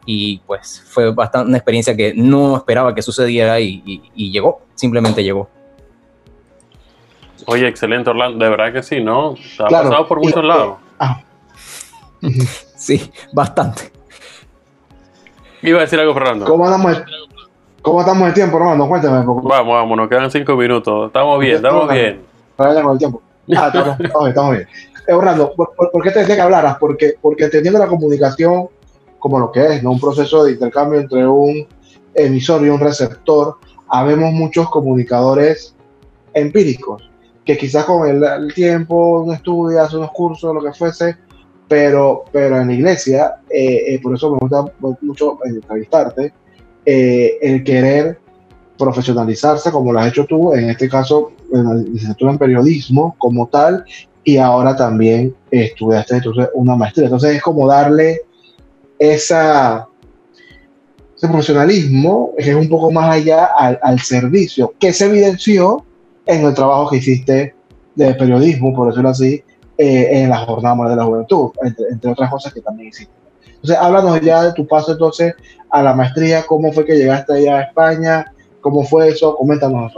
y 0.07 0.39
pues 0.39 0.81
fue 0.87 1.13
bastante 1.13 1.49
una 1.49 1.57
experiencia 1.57 1.95
que 1.95 2.13
no 2.15 2.57
esperaba 2.57 2.95
que 2.95 3.03
sucediera 3.03 3.59
y, 3.59 4.01
y 4.15 4.31
llegó, 4.31 4.61
simplemente 4.73 5.23
llegó. 5.23 5.47
Oye, 7.49 7.65
excelente, 7.65 8.09
Orlando. 8.09 8.43
De 8.43 8.51
verdad 8.51 8.73
que 8.73 8.83
sí, 8.83 9.01
¿no? 9.01 9.35
Se 9.37 9.63
ha 9.63 9.67
pasado 9.67 10.07
por 10.07 10.19
muchos 10.19 10.43
lados. 10.43 10.77
Ah. 10.99 11.21
Sí, 12.75 13.11
bastante. 13.33 13.91
Iba 15.63 15.79
a 15.79 15.81
decir 15.81 15.99
algo, 15.99 16.13
Fernando. 16.13 16.45
¿Cómo 16.45 16.65
andamos, 16.65 17.01
cómo 17.81 18.01
estamos 18.01 18.27
el 18.27 18.33
tiempo, 18.33 18.57
Orlando? 18.57 18.87
Cuéntame. 18.87 19.25
Vamos, 19.25 19.49
vamos, 19.49 19.97
nos 19.97 20.09
quedan 20.09 20.29
cinco 20.29 20.55
minutos. 20.55 21.07
Estamos 21.07 21.39
bien, 21.39 21.55
estamos 21.55 21.91
bien. 21.91 22.21
Con 22.55 22.91
el 22.91 22.97
tiempo. 22.97 23.21
Ah, 23.55 23.67
estamos, 23.67 23.97
bien, 23.97 24.11
estamos 24.27 24.51
bien. 24.51 24.67
Eh, 25.07 25.13
Orlando, 25.13 25.53
¿por, 25.55 26.03
qué 26.03 26.11
te 26.11 26.19
decía 26.19 26.35
que 26.35 26.41
hablaras? 26.41 26.77
Porque, 26.79 27.15
porque 27.21 27.45
entendiendo 27.45 27.79
la 27.79 27.87
comunicación 27.87 28.69
como 29.19 29.39
lo 29.39 29.51
que 29.51 29.65
es, 29.65 29.83
¿no? 29.83 29.91
Un 29.91 29.99
proceso 29.99 30.43
de 30.43 30.53
intercambio 30.53 30.99
entre 30.99 31.27
un 31.27 31.67
emisor 32.13 32.65
y 32.65 32.69
un 32.69 32.79
receptor, 32.79 33.55
habemos 33.89 34.33
muchos 34.33 34.69
comunicadores 34.69 35.75
empíricos 36.33 37.07
que 37.47 37.57
quizás 37.57 37.85
con 37.85 38.07
el, 38.07 38.53
tiempo 38.53 39.21
uno 39.21 39.33
estudia, 39.33 39.83
hace 39.83 39.95
unos 39.95 40.11
cursos, 40.11 40.53
lo 40.53 40.61
que 40.61 40.73
fuese, 40.73 41.15
pero, 41.67 42.25
pero 42.31 42.59
en 42.59 42.67
la 42.67 42.73
iglesia, 42.73 43.35
eh, 43.49 43.93
eh, 43.93 43.99
por 44.03 44.13
eso 44.13 44.31
me 44.31 44.37
gusta 44.37 44.65
mucho 45.01 45.39
entrevistarte, 45.45 46.33
eh, 46.85 47.37
el 47.41 47.63
querer 47.63 48.19
profesionalizarse 48.77 49.71
como 49.71 49.93
lo 49.93 49.99
has 49.99 50.09
hecho 50.09 50.25
tú, 50.25 50.53
en 50.53 50.69
este 50.69 50.89
caso 50.89 51.31
en 51.53 51.63
la 51.63 51.73
licenciatura 51.75 52.33
en 52.33 52.37
periodismo 52.37 53.15
como 53.17 53.47
tal, 53.47 53.85
y 54.25 54.35
ahora 54.37 54.75
también 54.75 55.33
estudiaste 55.49 56.21
una 56.53 56.75
maestría. 56.75 57.05
Entonces 57.05 57.37
es 57.37 57.41
como 57.41 57.65
darle 57.65 58.23
esa, 58.99 59.87
ese 61.15 61.27
profesionalismo 61.27 62.31
que 62.37 62.49
es 62.49 62.55
un 62.55 62.69
poco 62.69 62.91
más 62.91 63.15
allá 63.15 63.45
al, 63.45 63.79
al 63.81 63.99
servicio, 63.99 64.73
que 64.79 64.93
se 64.93 65.05
evidenció 65.05 65.85
en 66.25 66.45
el 66.45 66.53
trabajo 66.53 66.89
que 66.89 66.97
hiciste 66.97 67.55
de 67.95 68.13
periodismo, 68.13 68.73
por 68.73 68.89
decirlo 68.89 69.09
así, 69.09 69.43
eh, 69.77 70.21
en 70.21 70.29
la 70.29 70.39
Jornada 70.39 70.89
de 70.89 70.95
la 70.95 71.03
Juventud, 71.03 71.51
entre, 71.63 72.11
otras 72.11 72.29
cosas 72.29 72.53
que 72.53 72.61
también 72.61 72.89
hiciste. 72.89 73.13
Entonces, 73.45 73.77
háblanos 73.77 74.21
ya 74.21 74.43
de 74.43 74.53
tu 74.53 74.67
paso 74.67 74.91
entonces 74.91 75.33
a 75.69 75.81
la 75.81 75.95
maestría, 75.95 76.45
cómo 76.45 76.71
fue 76.71 76.85
que 76.85 76.95
llegaste 76.95 77.33
allá 77.33 77.57
a 77.57 77.61
España, 77.61 78.33
cómo 78.61 78.83
fue 78.83 79.09
eso, 79.09 79.35
coméntanos, 79.35 79.93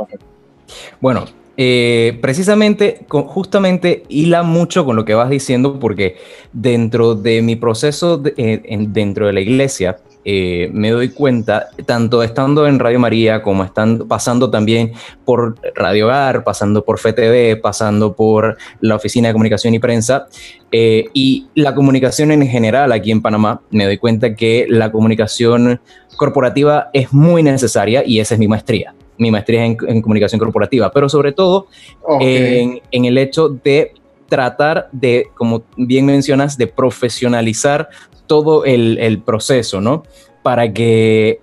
Bueno, 1.00 1.26
eh, 1.62 2.18
precisamente, 2.22 3.02
justamente 3.10 4.04
hila 4.08 4.44
mucho 4.44 4.86
con 4.86 4.96
lo 4.96 5.04
que 5.04 5.14
vas 5.14 5.30
diciendo, 5.30 5.78
porque 5.78 6.16
dentro 6.54 7.16
de 7.16 7.42
mi 7.42 7.58
proceso 7.58 8.24
eh, 8.38 8.62
dentro 8.88 9.28
de 9.28 9.34
la 9.34 9.42
iglesia, 9.42 9.98
eh, 10.24 10.70
me 10.72 10.92
doy 10.92 11.10
cuenta, 11.10 11.68
tanto 11.86 12.24
estando 12.24 12.66
en 12.66 12.80
Radio 12.80 12.98
María 12.98 13.42
como 13.42 13.66
estando, 13.66 14.08
pasando 14.08 14.50
también 14.50 14.94
por 15.26 15.58
Radio 15.76 16.06
Hogar, 16.06 16.46
pasando 16.46 16.86
por 16.86 16.98
FTV, 16.98 17.60
pasando 17.60 18.16
por 18.16 18.58
la 18.80 18.96
Oficina 18.96 19.28
de 19.28 19.34
Comunicación 19.34 19.74
y 19.74 19.80
Prensa, 19.80 20.28
y 20.72 21.48
la 21.56 21.76
comunicación 21.76 22.32
en 22.32 22.48
general 22.48 22.94
aquí 22.94 23.12
en 23.12 23.22
Panamá, 23.22 23.60
me 23.70 23.84
doy 23.84 23.98
cuenta 23.98 24.34
que 24.34 24.66
la 24.70 24.94
comunicación 24.94 25.82
corporativa 26.16 26.90
es 26.94 27.12
muy 27.12 27.44
necesaria 27.44 28.02
y 28.06 28.22
esa 28.22 28.36
es 28.36 28.40
mi 28.40 28.48
maestría 28.48 28.94
mi 29.20 29.30
maestría 29.30 29.66
en, 29.66 29.78
en 29.88 30.02
comunicación 30.02 30.40
corporativa, 30.40 30.92
pero 30.92 31.08
sobre 31.10 31.34
todo 31.34 31.68
en, 32.20 32.82
en 32.90 33.06
el 33.06 33.18
hecho 33.18 33.50
de 33.50 33.94
tratar 34.30 34.90
de, 34.92 35.28
como 35.36 35.64
bien 35.76 36.06
mencionas, 36.06 36.58
de 36.58 36.68
profesionalizar 36.68 37.90
todo 38.28 38.64
el, 38.64 38.98
el, 39.00 39.22
proceso, 39.22 39.82
¿no? 39.82 40.04
Para 40.44 40.72
que 40.72 41.42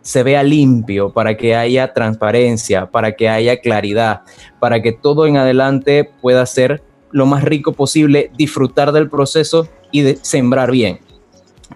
se 0.00 0.22
vea 0.22 0.42
limpio, 0.42 1.12
para 1.12 1.36
que 1.36 1.54
haya 1.54 1.92
transparencia, 1.92 2.86
para 2.86 3.12
que 3.12 3.28
haya 3.28 3.60
claridad, 3.60 4.22
para 4.60 4.80
que 4.80 4.92
todo 4.92 5.26
en 5.26 5.36
adelante 5.36 6.08
pueda 6.22 6.46
ser 6.46 6.82
lo 7.10 7.26
más 7.26 7.42
rico 7.44 7.72
posible, 7.72 8.30
disfrutar 8.38 8.92
del 8.92 9.10
proceso 9.10 9.68
y 9.90 10.02
de 10.02 10.18
sembrar 10.22 10.70
bien. 10.70 11.00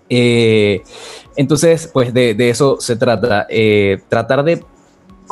Eh, 0.09 0.83
entonces, 1.37 1.91
pues 1.93 2.15
de, 2.15 2.35
de, 2.35 2.51
eso 2.51 2.79
se 2.81 2.97
trata, 2.97 3.47
eh, 3.51 3.99
tratar 4.09 4.45
de 4.45 4.63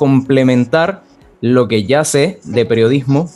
complementar 0.01 1.03
lo 1.43 1.69
que 1.69 1.85
ya 1.85 2.05
sé 2.05 2.41
de 2.45 2.65
periodismo, 2.65 3.29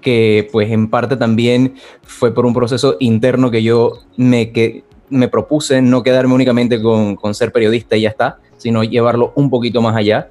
que 0.00 0.48
pues 0.50 0.68
en 0.72 0.90
parte 0.90 1.16
también 1.16 1.76
fue 2.02 2.34
por 2.34 2.44
un 2.44 2.52
proceso 2.52 2.96
interno 2.98 3.52
que 3.52 3.62
yo 3.62 4.00
me, 4.16 4.50
que, 4.50 4.82
me 5.10 5.28
propuse 5.28 5.80
no 5.80 6.02
quedarme 6.02 6.34
únicamente 6.34 6.82
con, 6.82 7.16
ser 7.36 7.52
periodista 7.52 7.96
y 7.96 8.00
ya 8.00 8.08
está, 8.08 8.40
sino 8.56 8.82
llevarlo 8.82 9.32
un 9.36 9.48
poquito 9.48 9.80
más 9.80 9.94
allá 9.94 10.28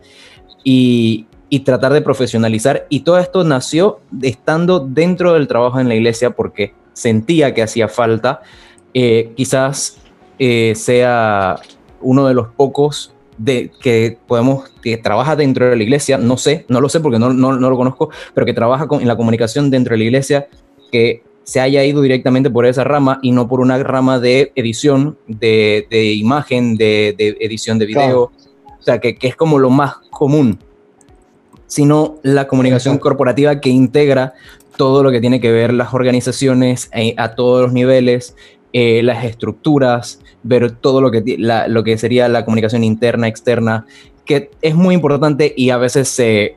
y, 0.65 1.25
y 1.47 1.61
tratar 1.61 1.93
de 1.93 2.01
profesionalizar. 2.01 2.85
Y 2.89 2.99
todo 2.99 3.17
esto 3.17 3.45
nació 3.45 4.01
estando 4.21 4.81
dentro 4.81 5.35
del 5.35 5.47
trabajo 5.47 5.79
en 5.79 5.87
la 5.87 5.95
iglesia 5.95 6.31
porque 6.31 6.73
sentía 6.91 7.53
que 7.53 7.63
hacía 7.63 7.87
falta. 7.87 8.41
Eh, 8.93 9.31
quizás 9.37 10.01
eh, 10.37 10.73
sea 10.75 11.61
uno 12.01 12.27
de 12.27 12.33
los 12.33 12.49
pocos 12.49 13.13
de 13.43 13.71
que 13.81 14.17
podemos, 14.27 14.69
que 14.81 14.97
trabaja 14.97 15.35
dentro 15.35 15.69
de 15.69 15.75
la 15.75 15.83
iglesia, 15.83 16.17
no 16.17 16.37
sé, 16.37 16.65
no 16.69 16.79
lo 16.79 16.89
sé 16.89 16.99
porque 16.99 17.17
no, 17.17 17.33
no, 17.33 17.53
no 17.57 17.69
lo 17.69 17.75
conozco, 17.75 18.09
pero 18.33 18.45
que 18.45 18.53
trabaja 18.53 18.87
con, 18.87 19.01
en 19.01 19.07
la 19.07 19.17
comunicación 19.17 19.71
dentro 19.71 19.93
de 19.93 19.97
la 19.99 20.03
iglesia, 20.03 20.47
que 20.91 21.23
se 21.43 21.59
haya 21.59 21.83
ido 21.83 22.01
directamente 22.01 22.51
por 22.51 22.65
esa 22.65 22.83
rama 22.83 23.19
y 23.23 23.31
no 23.31 23.47
por 23.47 23.61
una 23.61 23.81
rama 23.81 24.19
de 24.19 24.51
edición, 24.55 25.17
de, 25.27 25.87
de 25.89 26.13
imagen, 26.13 26.77
de, 26.77 27.15
de, 27.17 27.37
edición 27.39 27.79
de 27.79 27.87
video, 27.87 28.21
o 28.21 28.83
sea, 28.83 28.99
que, 28.99 29.15
que, 29.15 29.27
es 29.27 29.35
como 29.35 29.57
lo 29.57 29.71
más 29.71 29.95
común, 30.11 30.59
sino 31.65 32.17
la 32.21 32.47
comunicación 32.47 32.99
corporativa 32.99 33.59
que 33.59 33.69
integra 33.69 34.33
todo 34.77 35.03
lo 35.03 35.11
que 35.11 35.19
tiene 35.19 35.41
que 35.41 35.51
ver 35.51 35.73
las 35.73 35.93
organizaciones 35.93 36.89
eh, 36.93 37.15
a 37.17 37.33
todos 37.33 37.63
los 37.63 37.73
niveles, 37.73 38.35
eh, 38.73 39.01
las 39.03 39.25
estructuras, 39.25 40.19
ver 40.43 40.71
todo 40.71 41.01
lo 41.01 41.11
que, 41.11 41.23
lo 41.37 41.83
que 41.83 41.97
sería 41.97 42.27
la 42.27 42.45
comunicación 42.45 42.83
interna, 42.83 43.27
externa, 43.27 43.85
que 44.25 44.51
es 44.61 44.75
muy 44.75 44.95
importante 44.95 45.53
y 45.55 45.71
a 45.71 45.77
veces 45.77 46.07
se, 46.09 46.55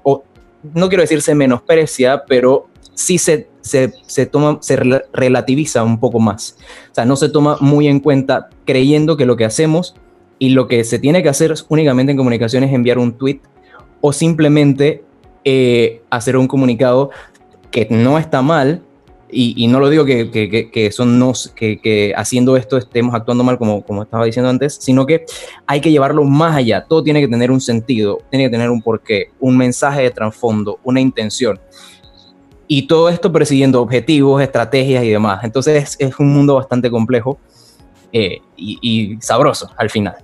no 0.75 0.89
quiero 0.89 1.03
decir 1.03 1.23
se 1.23 1.35
menosprecia, 1.35 2.25
pero 2.27 2.69
sí 2.95 3.19
se, 3.19 3.49
se, 3.61 3.93
se, 4.07 4.27
toma, 4.27 4.59
se 4.61 4.77
relativiza 5.13 5.83
un 5.83 5.99
poco 5.99 6.21
más. 6.21 6.57
O 6.91 6.95
sea, 6.95 7.05
no 7.05 7.17
se 7.17 7.29
toma 7.29 7.57
muy 7.61 7.89
en 7.89 8.01
cuenta 8.01 8.49
creyendo 8.65 9.17
que 9.17 9.27
lo 9.27 9.37
que 9.37 9.45
hacemos 9.45 9.95
y 10.39 10.51
lo 10.51 10.69
que 10.69 10.85
se 10.85 10.99
tiene 10.99 11.23
que 11.23 11.29
hacer 11.29 11.55
únicamente 11.69 12.13
en 12.13 12.19
comunicación 12.19 12.65
es 12.65 12.73
enviar 12.73 12.99
un 12.99 13.13
tweet 13.13 13.41
o 14.01 14.13
simplemente 14.13 15.03
eh, 15.45 16.03
hacer 16.11 16.37
un 16.37 16.47
comunicado 16.47 17.11
que 17.71 17.87
no 17.91 18.19
está 18.19 18.41
mal, 18.43 18.83
y, 19.31 19.67
no 19.67 19.81
lo 19.81 19.91
digo 19.91 20.05
que, 20.05 20.31
que, 20.31 20.71
que 20.71 20.93
son 20.93 21.19
nos, 21.19 21.49
que, 21.49 22.13
haciendo 22.17 22.57
esto 22.57 22.77
estemos 22.77 23.15
actuando 23.15 23.43
mal 23.43 23.59
como, 23.59 23.85
como 23.85 24.03
estaba 24.03 24.25
diciendo 24.25 24.49
antes, 24.49 24.77
sino 24.81 25.07
que 25.07 25.25
hay 25.67 25.81
que 25.81 25.91
llevarlo 25.91 26.25
más 26.25 26.57
allá. 26.57 26.85
Todo 26.89 27.03
tiene 27.03 27.21
que 27.21 27.29
tener 27.29 27.51
un 27.51 27.61
sentido, 27.61 28.19
tiene 28.31 28.45
que 28.45 28.51
tener 28.51 28.71
un 28.71 28.81
porqué, 28.81 29.31
un 29.41 29.57
mensaje 29.57 30.03
de 30.03 30.11
trasfondo, 30.11 30.79
una 30.85 31.01
intención. 31.01 31.59
Y 32.69 32.87
todo 32.87 33.09
esto 33.09 33.33
persiguiendo 33.33 33.83
objetivos, 33.83 34.43
estrategias 34.43 35.05
y 35.05 35.11
demás. 35.11 35.43
Entonces 35.43 35.97
es, 35.99 36.19
un 36.19 36.33
mundo 36.33 36.55
bastante 36.55 36.91
complejo 36.91 37.39
eh, 38.13 38.39
y, 38.57 39.17
sabroso 39.21 39.71
al 39.77 39.91
final. 39.91 40.17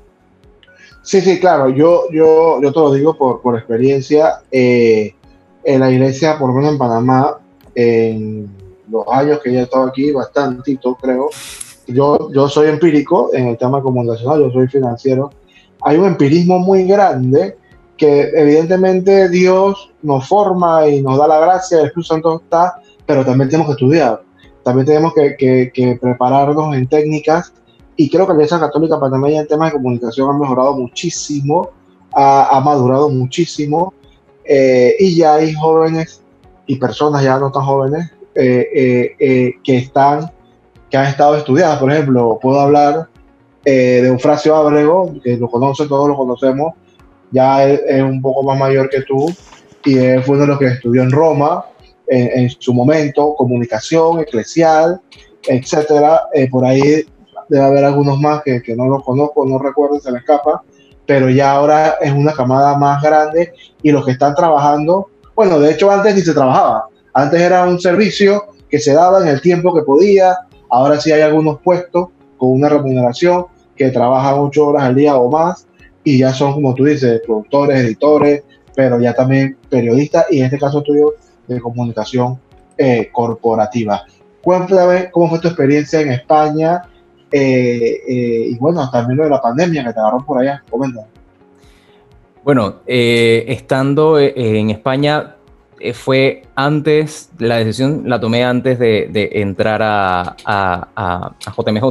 Sí, 1.02 1.21
sí, 1.21 1.40
claro. 1.40 1.69
Yo, 1.71 2.04
yo, 2.12 2.61
yo 2.62 2.73
te 2.73 2.78
lo 2.78 2.92
digo 2.92 3.16
por, 3.16 3.40
por 3.40 3.59
experiencia. 3.59 4.42
Eh, 4.52 5.14
en 5.64 5.80
la 5.80 5.90
iglesia, 5.90 6.38
por 6.38 6.49
lo 6.49 6.54
menos 6.54 6.73
en 6.73 6.78
Panamá, 6.78 7.38
en 7.75 8.60
los 8.90 9.04
años 9.11 9.40
que 9.42 9.52
ya 9.52 9.61
he 9.61 9.62
estado 9.62 9.85
aquí, 9.85 10.12
bastantito 10.12 10.97
creo. 10.97 11.28
Yo, 11.87 12.30
yo 12.32 12.49
soy 12.49 12.68
empírico 12.68 13.30
en 13.32 13.49
el 13.49 13.59
tema 13.59 13.82
comunicacional, 13.82 14.40
yo 14.40 14.50
soy 14.50 14.68
financiero. 14.68 15.30
Hay 15.82 15.97
un 15.97 16.06
empirismo 16.06 16.59
muy 16.59 16.85
grande 16.85 17.56
que 17.97 18.30
evidentemente 18.35 19.28
Dios 19.28 19.92
nos 20.02 20.26
forma 20.26 20.87
y 20.88 21.02
nos 21.02 21.18
da 21.18 21.28
la 21.28 21.38
gracia, 21.38 21.80
el 21.80 21.87
Espíritu 21.87 22.09
Santo 22.09 22.40
está, 22.42 22.80
pero 23.04 23.25
también 23.25 23.50
tenemos 23.50 23.66
que 23.66 23.73
estudiar, 23.73 24.23
también 24.62 24.87
tenemos 24.87 25.12
que, 25.14 25.37
que, 25.37 25.99
prepararnos 26.00 26.75
en 26.75 26.87
técnicas 26.88 27.52
y 27.97 28.09
creo 28.09 28.26
que 28.26 28.32
la 28.32 28.38
Iglesia 28.38 28.59
Católica 28.59 28.99
Panameña 28.99 29.40
en 29.40 29.49
temas 29.49 29.70
de 29.70 29.78
comunicación 29.78 30.30
ha 30.30 30.38
mejorado 30.38 30.75
muchísimo, 30.76 31.70
ha, 32.14 32.56
ha 32.56 32.61
madurado 32.61 33.11
muchísimo 33.11 33.92
eh, 34.44 34.94
y 34.99 35.16
ya 35.16 35.35
hay 35.35 35.52
jóvenes 35.52 36.23
y 36.66 36.76
personas 36.76 37.23
ya 37.23 37.38
no 37.38 37.52
tan 37.52 37.64
jóvenes 37.64 38.11
eh, 38.34 38.68
eh, 38.75 39.16
eh, 39.18 39.54
que 39.64 39.78
están, 39.78 40.30
que 40.88 40.96
han 40.96 41.06
estado 41.06 41.37
estudiadas. 41.37 41.78
Por 41.78 41.92
ejemplo, 41.92 42.38
puedo 42.40 42.60
hablar 42.60 43.08
de 43.64 44.06
Eufrasio 44.06 44.56
Ábrego, 44.56 45.14
que 45.22 45.37
lo 45.37 45.49
conoce, 45.49 45.87
todos 45.87 46.08
lo 46.08 46.16
conocemos, 46.16 46.75
ya 47.30 47.68
es, 47.68 48.02
un 48.02 48.22
poco 48.22 48.42
más 48.42 48.58
mayor 48.58 48.88
que 48.88 49.02
tú, 49.02 49.28
y 49.84 49.96
fue 50.25 50.34
uno 50.34 50.40
de 50.40 50.46
los 50.46 50.58
que 50.58 50.66
estudió 50.66 51.02
en 51.02 51.10
Roma 51.10 51.66
en, 52.08 52.49
su 52.50 52.72
momento, 52.72 53.34
comunicación, 53.34 54.20
eclesial, 54.20 55.00
etcétera. 55.46 56.22
por 56.50 56.64
ahí 56.64 57.04
debe 57.49 57.64
haber 57.64 57.84
algunos 57.84 58.18
más 58.18 58.42
que, 58.42 58.62
que 58.62 58.75
no 58.75 58.87
los 58.87 59.04
conozco, 59.04 59.44
no 59.46 59.58
recuerdo, 59.58 60.00
se 60.00 60.10
me 60.10 60.18
escapa, 60.18 60.62
pero 61.06 61.28
ya 61.28 61.52
ahora 61.52 61.96
es 62.00 62.12
una 62.12 62.32
camada 62.32 62.78
más 62.78 63.02
grande 63.02 63.52
y 63.82 63.92
los 63.92 64.04
que 64.04 64.12
están 64.12 64.34
trabajando, 64.34 65.10
bueno, 65.34 65.58
de 65.58 65.72
hecho 65.72 65.90
antes 65.90 66.14
ni 66.14 66.22
se 66.22 66.32
trabajaba, 66.32 66.87
antes 67.12 67.40
era 67.40 67.67
un 67.67 67.81
servicio 67.81 68.47
que 68.69 68.79
se 68.79 68.95
daba 68.95 69.21
en 69.23 69.29
el 69.29 69.40
tiempo 69.40 69.75
que 69.75 69.83
podía, 69.83 70.37
ahora 70.69 71.00
sí 71.00 71.11
hay 71.12 71.23
algunos 71.23 71.61
puestos 71.61 72.09
con 72.38 72.52
una 72.52 72.69
remuneración 72.69 73.47
que 73.76 73.90
trabajan 73.90 74.35
ocho 74.38 74.69
horas 74.69 74.85
al 74.85 74.95
día 74.95 75.17
o 75.17 75.31
más 75.31 75.67
y 76.05 76.19
ya 76.19 76.33
son, 76.33 76.55
como 76.55 76.75
tú 76.75 76.85
dices, 76.85 77.21
productores, 77.26 77.85
editores, 77.85 78.43
pero 78.75 79.00
ya 79.00 79.12
también 79.14 79.57
periodistas 79.69 80.26
y 80.31 80.38
en 80.38 80.47
este 80.47 80.59
caso 80.59 80.83
tuyo 80.83 81.14
de 81.47 81.61
comunicación 81.61 82.38
eh, 82.79 83.11
corporativa. 83.12 84.05
Cuéntame 84.43 85.11
cómo 85.11 85.29
fue 85.29 85.40
tu 85.40 85.49
experiencia 85.49 86.00
en 86.00 86.12
España 86.12 86.83
eh, 87.31 88.00
eh, 88.09 88.45
y 88.49 88.59
bueno, 88.59 88.88
también 88.90 89.19
lo 89.19 89.25
de 89.25 89.31
la 89.31 89.40
pandemia 89.40 89.85
que 89.85 89.93
te 89.93 90.00
agarró 90.00 90.25
por 90.25 90.40
allá. 90.40 90.62
Comenta. 90.71 91.07
Bueno, 92.43 92.76
estando 92.87 94.19
en 94.19 94.71
España 94.71 95.37
fue 95.94 96.42
antes, 96.54 97.30
la 97.38 97.56
decisión 97.56 98.02
la 98.06 98.20
tomé 98.20 98.44
antes 98.44 98.78
de, 98.78 99.30
entrar 99.34 99.82
a, 99.82 100.37
a, 100.44 101.34
JMJ, 101.56 101.84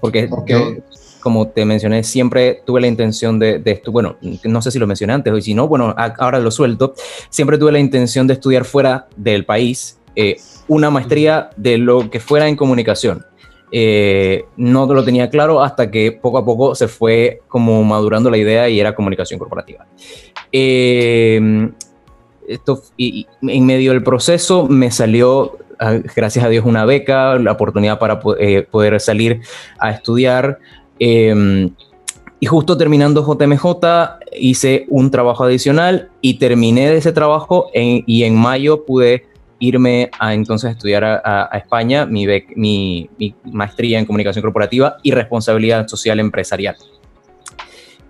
porque 0.00 0.28
como 1.22 1.48
te 1.48 1.64
mencioné, 1.64 2.02
siempre 2.02 2.62
tuve 2.66 2.80
la 2.80 2.88
intención 2.88 3.38
de, 3.38 3.62
esto, 3.64 3.92
bueno, 3.92 4.16
no 4.44 4.60
sé 4.60 4.70
si 4.70 4.78
lo 4.78 4.86
mencioné 4.86 5.14
antes, 5.14 5.32
o 5.32 5.40
si 5.40 5.54
no, 5.54 5.68
bueno, 5.68 5.94
ahora 5.96 6.40
lo 6.40 6.50
suelto, 6.50 6.94
siempre 7.30 7.56
tuve 7.56 7.72
la 7.72 7.78
intención 7.78 8.26
de 8.26 8.34
estudiar 8.34 8.64
fuera 8.64 9.06
del 9.16 9.46
país 9.46 9.98
eh, 10.14 10.36
una 10.68 10.90
maestría 10.90 11.50
de 11.56 11.78
lo 11.78 12.10
que 12.10 12.20
fuera 12.20 12.48
en 12.48 12.56
comunicación. 12.56 13.24
Eh, 13.74 14.44
no 14.58 14.84
lo 14.84 15.02
tenía 15.02 15.30
claro 15.30 15.62
hasta 15.62 15.90
que 15.90 16.12
poco 16.12 16.36
a 16.36 16.44
poco 16.44 16.74
se 16.74 16.88
fue 16.88 17.40
como 17.48 17.82
madurando 17.84 18.28
la 18.28 18.36
idea 18.36 18.68
y 18.68 18.78
era 18.78 18.94
comunicación 18.94 19.38
corporativa. 19.38 19.86
Eh, 20.50 21.70
esto, 22.48 22.82
y, 22.96 23.26
en 23.42 23.66
medio 23.66 23.92
del 23.92 24.02
proceso 24.02 24.66
me 24.68 24.90
salió, 24.90 25.58
ah, 25.78 25.98
gracias 26.14 26.44
a 26.44 26.48
Dios, 26.48 26.64
una 26.64 26.84
beca, 26.84 27.36
la 27.38 27.52
oportunidad 27.52 27.98
para 27.98 28.20
eh, 28.38 28.66
poder 28.70 29.00
salir 29.00 29.40
a 29.78 29.90
estudiar. 29.90 30.58
Em, 30.98 31.70
y 32.40 32.46
justo 32.46 32.76
terminando 32.76 33.24
JMJ 33.24 34.18
hice 34.32 34.86
un 34.88 35.10
trabajo 35.10 35.44
adicional 35.44 36.10
y 36.20 36.34
terminé 36.34 36.92
ese 36.92 37.12
trabajo 37.12 37.70
y 37.72 38.24
en 38.24 38.34
mayo 38.34 38.84
pude 38.84 39.26
irme 39.62 40.10
a 40.18 40.34
entonces 40.34 40.72
estudiar 40.72 41.04
a, 41.04 41.48
España 41.54 42.04
mi, 42.04 42.26
mi, 42.56 43.08
maestría 43.44 44.00
en 44.00 44.06
comunicación 44.06 44.42
corporativa 44.42 44.96
y 45.04 45.12
responsabilidad 45.12 45.86
social 45.86 46.18
empresarial. 46.18 46.74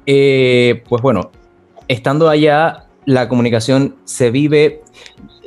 Eh, 0.07 0.83
pues 0.89 1.03
bueno, 1.03 1.31
estando 1.87 2.31
allá, 2.31 2.87
la 3.05 3.29
comunicación 3.29 3.97
se 4.05 4.31
vive 4.31 4.83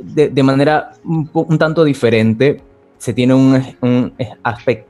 de, 0.02 0.44
manera 0.44 0.92
un, 1.04 1.58
tanto 1.58 1.84
diferente. 1.84 2.62
Se 2.98 3.14
tiene 3.14 3.34
un, 3.34 4.14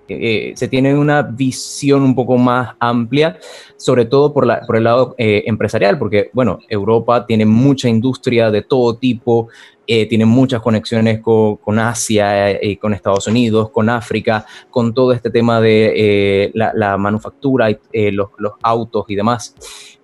eh, 0.08 0.54
se 0.56 0.68
tiene 0.68 0.98
una 0.98 1.22
visión 1.24 2.04
un 2.04 2.16
poco 2.16 2.38
más 2.38 2.76
amplia, 2.80 3.38
sobre 3.76 4.06
todo 4.06 4.34
por, 4.34 4.46
la, 4.46 4.62
por 4.62 4.78
el 4.78 4.86
lado 4.86 5.16
eh, 5.18 5.44
empresarial, 5.48 5.98
porque, 6.00 6.30
bueno, 6.32 6.60
Europa 6.70 7.26
tiene 7.26 7.46
mucha 7.46 7.90
industria 7.90 8.52
de 8.52 8.62
todo 8.62 8.96
tipo, 8.96 9.50
eh, 9.86 10.06
tiene 10.06 10.26
muchas 10.26 10.62
conexiones 10.62 11.20
con, 11.20 11.80
Asia, 11.80 12.58
con 12.80 12.94
Estados 12.94 13.28
Unidos, 13.28 13.70
con 13.72 13.90
África, 13.90 14.46
con 14.70 14.94
todo 14.94 15.12
este 15.12 15.30
tema 15.30 15.60
de 15.60 16.52
la, 16.54 16.98
manufactura, 16.98 17.70
los, 17.92 18.30
los, 18.38 18.54
autos 18.62 19.06
y 19.10 19.16
demás. 19.16 19.56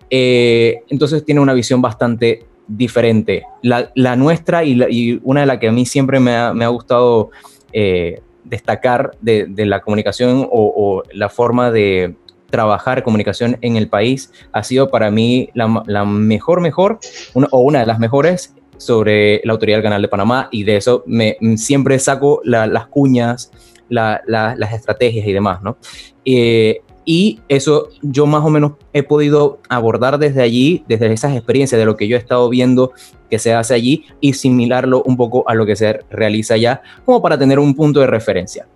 entonces 0.09 1.23
tiene 1.23 1.39
una 1.39 1.53
visión 1.53 1.81
bastante 1.81 2.50
diferente. 2.77 3.43
La, 3.61 4.15
nuestra 4.15 4.63
y, 4.63 5.19
una 5.23 5.41
de 5.41 5.45
las 5.45 5.59
que 5.59 5.67
a 5.67 5.71
mí 5.71 5.85
siempre 5.85 6.19
me 6.19 6.35
ha, 6.35 6.67
gustado 6.67 7.31
eh, 7.73 8.21
destacar 8.43 9.11
de, 9.21 9.47
la 9.65 9.81
comunicación 9.81 10.47
o, 10.49 11.03
la 11.13 11.29
forma 11.29 11.71
de 11.71 12.15
trabajar 12.49 13.03
comunicación 13.03 13.57
en 13.61 13.77
el 13.77 13.87
país 13.87 14.31
ha 14.51 14.63
sido 14.63 14.89
para 14.89 15.09
mí 15.09 15.49
la, 15.53 16.05
mejor, 16.05 16.61
mejor, 16.61 16.99
o 17.33 17.59
una 17.59 17.79
de 17.79 17.85
las 17.85 17.99
mejores 17.99 18.55
sobre 18.77 19.41
la 19.43 19.53
Autoridad 19.53 19.77
del 19.77 19.83
Canal 19.83 20.01
de 20.01 20.07
Panamá 20.07 20.49
y 20.51 20.63
de 20.63 20.77
eso 20.77 21.03
me, 21.05 21.37
siempre 21.55 21.99
saco 21.99 22.41
las 22.43 22.87
cuñas, 22.87 23.51
las 23.89 24.73
estrategias 24.73 25.27
y 25.27 25.33
demás, 25.33 25.61
¿no? 25.61 25.77
Eh, 26.25 26.81
y 27.05 27.39
eso 27.48 27.89
yo 28.01 28.25
más 28.25 28.43
o 28.43 28.50
menos 28.50 28.74
he 28.93 29.03
podido 29.03 29.60
abordar 29.70 30.20
desde 30.20 30.41
allí, 30.41 30.84
desde 30.88 31.12
esas 31.12 31.36
experiencias 31.36 31.79
de 31.79 31.86
lo 31.86 31.98
que 31.98 32.08
yo 32.08 32.15
he 32.15 32.20
estado 32.20 32.48
viendo 32.50 32.91
que 33.29 33.39
se 33.39 33.53
hace 33.53 33.74
allí 33.74 34.05
y 34.20 34.34
similarlo 34.34 35.03
un 35.03 35.17
poco 35.17 35.48
a 35.48 35.55
lo 35.55 35.65
que 35.65 35.75
se 35.75 36.00
realiza 36.10 36.55
allá, 36.55 36.81
como 37.05 37.22
para 37.22 37.38
tener 37.38 37.60
un 37.60 37.74
punto 37.74 38.00
de 38.00 38.08
referencia. 38.08 38.67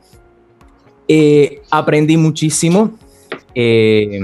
Eh, 1.08 1.62
aprendí 1.70 2.18
muchísimo 2.18 2.98
eh, 3.54 4.22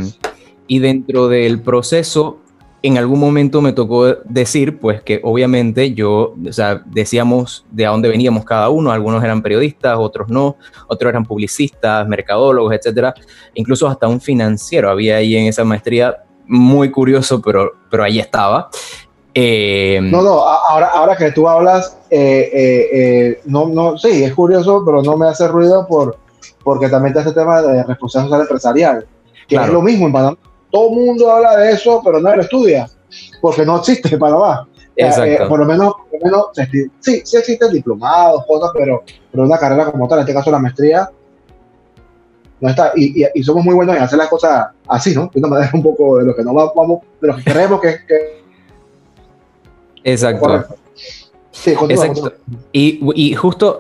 y 0.68 0.80
dentro 0.80 1.28
del 1.28 1.62
proceso 1.62 2.40
en 2.84 2.98
algún 2.98 3.20
momento 3.20 3.62
me 3.62 3.74
tocó 3.74 4.08
decir, 4.26 4.80
pues 4.80 5.02
que 5.04 5.20
obviamente 5.24 5.94
yo, 5.94 6.34
o 6.48 6.54
sea, 6.54 6.82
decíamos 6.86 7.66
de 7.70 7.86
a 7.86 7.92
dónde 7.92 8.10
veníamos 8.10 8.44
cada 8.44 8.70
uno, 8.70 8.92
algunos 8.92 9.24
eran 9.24 9.42
periodistas, 9.42 9.98
otros 10.00 10.30
no, 10.30 10.56
otros 10.88 11.10
eran 11.10 11.26
publicistas, 11.26 12.08
mercadólogos, 12.08 12.74
etcétera, 12.74 13.14
incluso 13.54 13.88
hasta 13.88 14.08
un 14.08 14.20
financiero 14.20 14.90
había 14.90 15.18
ahí 15.18 15.36
en 15.36 15.48
esa 15.48 15.64
maestría, 15.64 16.24
muy 16.48 16.90
curioso, 16.90 17.42
pero, 17.42 17.72
pero 17.90 18.04
ahí 18.04 18.20
estaba. 18.20 18.70
Eh, 19.34 20.00
no, 20.02 20.22
no, 20.22 20.40
ahora, 20.42 20.88
ahora 20.88 21.16
que 21.16 21.32
tú 21.32 21.48
hablas, 21.48 21.98
eh, 22.10 22.50
eh, 22.54 23.42
no, 23.46 23.68
no, 23.68 23.98
sí, 23.98 24.24
es 24.24 24.34
curioso, 24.34 24.84
pero 24.84 25.04
no 25.04 25.16
me 25.18 25.28
hace 25.28 25.48
ruido 25.48 25.86
por, 25.88 26.18
porque 26.64 26.90
también 26.90 27.16
está 27.16 27.30
ese 27.30 27.40
tema 27.40 27.62
de 27.62 27.84
responsabilidad 27.84 28.30
social 28.30 28.42
empresarial, 28.42 29.08
que 29.48 29.56
es 29.56 29.70
lo 29.70 29.82
mismo 29.82 30.08
en 30.08 30.14
Panamá 30.14 30.38
todo 30.72 30.90
el 30.90 30.96
mundo 30.96 31.32
habla 31.32 31.58
de 31.58 31.72
eso, 31.72 32.02
pero 32.04 32.20
nadie 32.20 32.38
lo 32.38 32.44
estudia, 32.44 32.88
porque 33.42 33.66
no 33.66 33.78
existe 33.78 34.14
en 34.14 34.20
Panamá. 34.20 34.68
Eh, 34.96 35.06
Exacto. 35.06 35.48
por 35.48 35.60
lo 35.60 35.66
menos, 35.66 35.94
por 36.10 36.20
lo 36.20 36.26
menos 36.26 36.46
sí, 37.00 37.22
sí 37.24 37.38
existen 37.38 37.72
diplomados, 37.72 38.46
cosas, 38.46 38.72
pero, 38.74 39.04
pero 39.32 39.44
una 39.44 39.58
carrera 39.58 39.92
como 39.92 40.08
tal, 40.08 40.20
en 40.20 40.24
este 40.24 40.34
caso 40.34 40.52
la 40.52 40.60
maestría, 40.60 41.10
no 42.62 42.70
está. 42.70 42.92
Y, 42.96 43.26
y, 43.34 43.44
somos 43.44 43.66
muy 43.66 43.74
buenos 43.74 43.96
en 43.96 44.04
hacer 44.04 44.20
las 44.20 44.30
cosas 44.30 44.68
así, 44.88 45.16
¿no? 45.16 45.30
De 45.34 45.40
una 45.40 45.48
manera 45.48 45.72
un 45.74 45.82
poco 45.82 46.20
de 46.20 46.26
lo 46.26 46.36
que 46.36 46.44
no 46.44 46.54
vamos, 46.54 47.02
de 47.20 47.28
lo 47.28 47.36
que 47.36 47.44
queremos 47.44 47.82
que. 47.82 47.98
que 48.08 48.42
Exacto. 50.04 50.66
Sí, 51.62 51.76
Exacto. 51.90 52.34
Y, 52.72 53.36
justo 53.36 53.78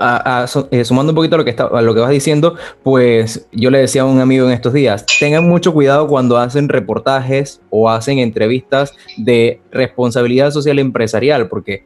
eh, 0.69 0.85
sumando 0.85 1.11
un 1.11 1.15
poquito 1.15 1.33
a 1.33 1.39
lo, 1.39 1.43
que 1.43 1.49
está, 1.49 1.63
a 1.63 1.81
lo 1.81 1.95
que 1.95 1.99
vas 1.99 2.11
diciendo, 2.11 2.55
pues 2.83 3.47
yo 3.51 3.71
le 3.71 3.79
decía 3.79 4.03
a 4.03 4.05
un 4.05 4.19
amigo 4.19 4.45
en 4.45 4.51
estos 4.51 4.71
días, 4.71 5.03
tengan 5.19 5.49
mucho 5.49 5.73
cuidado 5.73 6.07
cuando 6.07 6.37
hacen 6.37 6.69
reportajes 6.69 7.59
o 7.71 7.89
hacen 7.89 8.19
entrevistas 8.19 8.93
de 9.17 9.61
responsabilidad 9.71 10.51
social 10.51 10.77
empresarial, 10.77 11.49
porque 11.49 11.83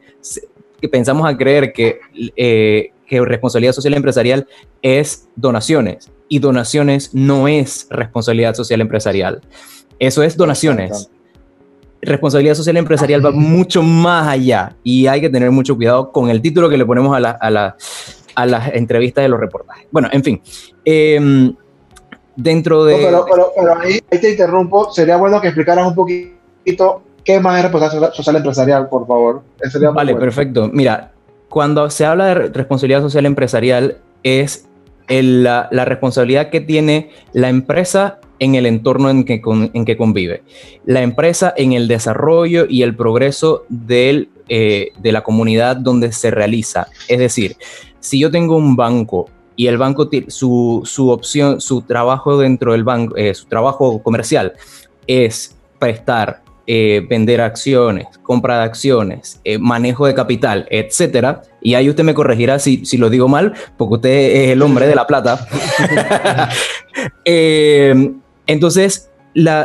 pensamos 0.91 1.29
a 1.29 1.37
creer 1.37 1.71
que, 1.71 1.99
eh, 2.35 2.91
que 3.07 3.21
responsabilidad 3.21 3.71
social 3.71 3.93
empresarial 3.93 4.47
es 4.81 5.29
donaciones 5.37 6.11
y 6.27 6.39
donaciones 6.39 7.13
no 7.13 7.47
es 7.47 7.87
responsabilidad 7.89 8.53
social 8.53 8.81
empresarial. 8.81 9.39
Eso 9.97 10.23
es 10.23 10.35
donaciones 10.35 11.09
responsabilidad 12.05 12.55
social 12.55 12.77
empresarial 12.77 13.25
va 13.25 13.31
mucho 13.31 13.81
más 13.81 14.27
allá 14.27 14.75
y 14.83 15.07
hay 15.07 15.21
que 15.21 15.29
tener 15.29 15.51
mucho 15.51 15.75
cuidado 15.75 16.11
con 16.11 16.29
el 16.29 16.41
título 16.41 16.69
que 16.69 16.77
le 16.77 16.85
ponemos 16.85 17.15
a, 17.15 17.19
la, 17.19 17.37
a, 17.39 17.75
a 18.35 18.45
las 18.45 18.73
entrevistas 18.73 19.23
de 19.23 19.29
los 19.29 19.39
reportajes. 19.39 19.87
Bueno, 19.91 20.09
en 20.11 20.23
fin. 20.23 20.41
Em, 20.83 21.55
dentro 22.35 22.85
de... 22.85 22.97
pero, 22.97 23.25
pero, 23.55 23.79
ahí, 23.79 23.99
te 24.01 24.31
interrumpo. 24.31 24.91
Sería 24.91 25.17
bueno 25.17 25.41
que 25.41 25.47
explicaras 25.47 25.87
un 25.87 25.95
poquito 25.95 27.01
qué 27.23 27.39
más 27.39 27.57
es 27.57 27.63
responsabilidad 27.63 28.13
social 28.13 28.35
empresarial, 28.35 28.89
por 28.89 29.07
favor. 29.07 29.43
vale, 29.93 30.15
perfecto. 30.15 30.69
Mira, 30.71 31.11
cuando 31.49 31.89
se 31.89 32.05
habla 32.05 32.25
de 32.27 32.33
responsabilidad 32.49 33.01
social 33.01 33.25
empresarial 33.25 33.97
es 34.23 34.67
la, 35.07 35.67
la, 35.71 35.85
responsabilidad 35.85 36.49
que 36.49 36.61
tiene 36.61 37.11
la 37.31 37.49
empresa 37.49 38.19
en 38.39 38.55
el 38.55 38.65
entorno 38.65 39.09
en 39.09 39.23
que, 39.23 39.41
en 39.73 39.85
que 39.85 39.97
convive. 39.97 40.43
La 40.85 41.01
empresa 41.01 41.53
en 41.55 41.73
el 41.73 41.87
desarrollo 41.87 42.65
y 42.67 42.83
el 42.83 42.95
progreso 42.95 43.65
del, 43.69 44.29
eh, 44.49 44.89
de 44.99 45.11
la 45.11 45.23
comunidad 45.23 45.77
donde 45.77 46.11
se 46.11 46.31
realiza. 46.31 46.87
Es 47.07 47.19
decir, 47.19 47.57
si 47.99 48.19
yo 48.19 48.31
tengo 48.31 48.57
un 48.57 48.75
banco 48.75 49.29
y 49.55 49.67
el 49.67 49.77
banco, 49.77 50.09
su, 50.27 50.81
su 50.85 51.09
opción, 51.09 51.61
su 51.61 51.81
trabajo 51.81 52.37
dentro 52.37 52.73
del 52.73 52.83
banco, 52.83 53.15
eh, 53.15 53.33
su 53.33 53.45
trabajo 53.45 54.03
comercial 54.03 54.53
es 55.07 55.55
prestar 55.79 56.41
eh, 56.67 57.05
vender 57.07 57.41
acciones, 57.41 58.07
compra 58.23 58.57
de 58.57 58.63
acciones, 58.63 59.39
manejo 59.59 60.07
de 60.07 60.15
capital, 60.15 60.67
etcétera. 60.69 61.43
Y 61.61 61.75
ahí 61.75 61.89
usted 61.89 62.03
me 62.03 62.13
corregirá 62.13 62.59
si, 62.59 62.85
si, 62.85 62.97
lo 62.97 63.09
digo 63.09 63.27
mal, 63.27 63.53
porque 63.77 63.95
usted 63.95 64.35
es 64.43 64.49
el 64.49 64.61
hombre 64.61 64.87
de 64.87 64.95
la 64.95 65.07
plata. 65.07 65.47
Entonces, 68.47 69.09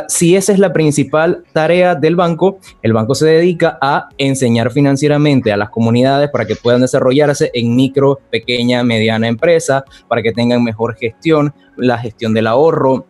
si 0.09 0.35
esa 0.35 0.51
es 0.51 0.59
la 0.59 0.73
principal 0.73 1.43
tarea 1.53 1.95
del 1.95 2.15
banco, 2.15 2.59
el 2.81 2.93
banco 2.93 3.15
se 3.15 3.25
dedica 3.25 3.77
a 3.81 4.09
enseñar 4.17 4.71
financieramente 4.71 5.51
a 5.51 5.57
las 5.57 5.69
comunidades 5.69 6.29
para 6.29 6.45
que 6.45 6.55
puedan 6.55 6.81
desarrollarse 6.81 7.51
en 7.53 7.75
micro, 7.75 8.19
pequeña, 8.29 8.83
mediana 8.83 9.27
empresa, 9.27 9.85
para 10.07 10.21
que 10.21 10.33
tengan 10.33 10.63
mejor 10.63 10.95
gestión, 10.95 11.53
la 11.77 11.97
gestión 11.97 12.33
del 12.33 12.47
ahorro, 12.47 13.05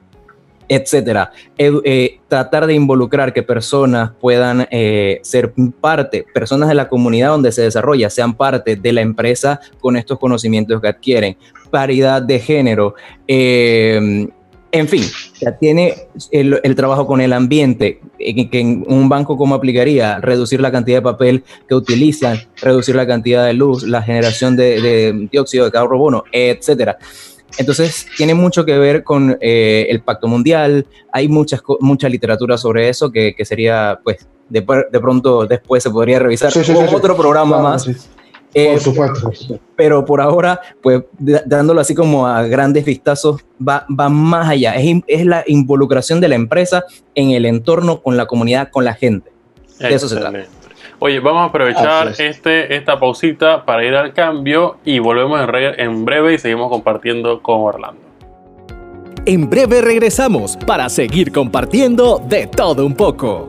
etcétera. 0.70 1.32
Eh, 1.58 2.20
tratar 2.30 2.66
de 2.66 2.76
involucrar 2.76 3.34
que 3.34 3.44
personas 3.44 4.12
puedan 4.22 4.68
eh, 4.72 5.20
ser 5.24 5.54
parte, 5.82 6.26
personas 6.34 6.70
de 6.70 6.76
la 6.76 6.88
comunidad 6.88 7.30
donde 7.30 7.52
se 7.52 7.64
desarrolla, 7.64 8.10
sean 8.10 8.36
parte 8.36 8.78
de 8.78 8.94
la 8.94 9.02
empresa 9.02 9.60
con 9.82 9.98
estos 9.98 10.18
conocimientos 10.18 10.80
que 10.80 10.88
adquieren. 10.88 11.38
Paridad 11.72 12.22
de 12.22 12.40
género. 12.40 12.96
En 14.74 14.88
fin, 14.88 15.04
ya 15.42 15.58
tiene 15.58 16.08
el, 16.32 16.76
trabajo 16.76 17.06
con 17.06 17.20
el 17.20 17.34
ambiente, 17.34 18.00
que 18.18 18.60
en 18.60 18.86
un 18.88 19.10
banco 19.10 19.36
como 19.36 19.54
aplicaría, 19.54 20.20
reducir 20.20 20.62
la 20.62 20.72
cantidad 20.72 21.00
de 21.00 21.02
papel 21.02 21.44
que 21.68 21.76
utilizan, 21.76 22.40
reducir 22.62 22.96
la 22.96 23.06
cantidad 23.06 23.46
de 23.46 23.54
luz, 23.54 23.84
la 23.84 24.02
generación 24.02 24.56
de, 24.56 25.28
dióxido 25.30 25.66
de 25.66 25.72
carbono, 25.72 26.24
etcétera. 26.32 26.98
Entonces, 27.58 28.08
tiene 28.16 28.34
mucho 28.34 28.64
que 28.64 28.78
ver 28.78 29.04
con 29.04 29.38
eh, 29.42 29.88
el 29.90 30.02
Pacto 30.02 30.30
Mundial, 30.30 30.88
hay 31.12 31.28
muchas, 31.28 31.62
mucha 31.82 32.08
literatura 32.08 32.58
sobre 32.58 32.88
eso 32.88 33.12
que, 33.12 33.36
sería, 33.44 34.00
pues, 34.02 34.26
de, 34.48 34.62
pronto 34.62 35.46
después 35.48 35.84
se 35.84 35.90
podría 35.90 36.20
revisar 36.20 36.54
otro 36.94 37.18
programa 37.18 37.60
más. 37.60 37.90
Eh, 38.54 38.72
por 38.74 38.80
supuesto. 38.82 39.60
Pero 39.76 40.06
por 40.06 40.22
ahora, 40.22 40.60
pues 40.82 41.04
dándolo 41.18 41.82
así 41.82 41.96
como 41.96 42.28
a 42.28 42.44
grandes 42.44 42.86
vistazos, 42.86 43.42
va, 43.66 43.86
va 43.88 44.10
más 44.10 44.50
allá. 44.50 44.76
Es, 44.76 45.02
es, 45.08 45.26
la 45.26 45.44
involucración 45.48 46.20
de 46.20 46.28
la 46.28 46.36
empresa 46.36 46.84
en 47.16 47.32
el 47.32 47.46
entorno, 47.46 48.02
con 48.02 48.18
la 48.18 48.26
comunidad, 48.26 48.70
con 48.70 48.84
la 48.84 48.94
gente. 48.94 49.32
De 49.80 49.94
eso 49.94 50.08
se 50.08 50.18
trata. 50.18 50.46
Oye, 51.00 51.20
vamos 51.20 51.42
a 51.42 51.46
aprovechar 51.46 52.14
este, 52.20 52.76
esta 52.76 53.00
pausita 53.00 53.66
para 53.66 53.84
ir 53.84 53.96
al 53.96 54.14
cambio 54.14 54.78
y 54.86 55.00
volvemos 55.00 55.42
en, 55.42 55.80
en 55.80 56.06
breve 56.06 56.36
y 56.36 56.38
seguimos 56.38 56.70
compartiendo 56.70 57.42
con 57.42 57.62
Orlando. 57.62 58.02
En 59.26 59.50
breve 59.50 59.82
regresamos 59.82 60.58
para 60.58 60.90
seguir 60.90 61.32
compartiendo 61.32 62.22
de 62.28 62.48
todo 62.48 62.86
un 62.86 62.96
poco. 62.96 63.48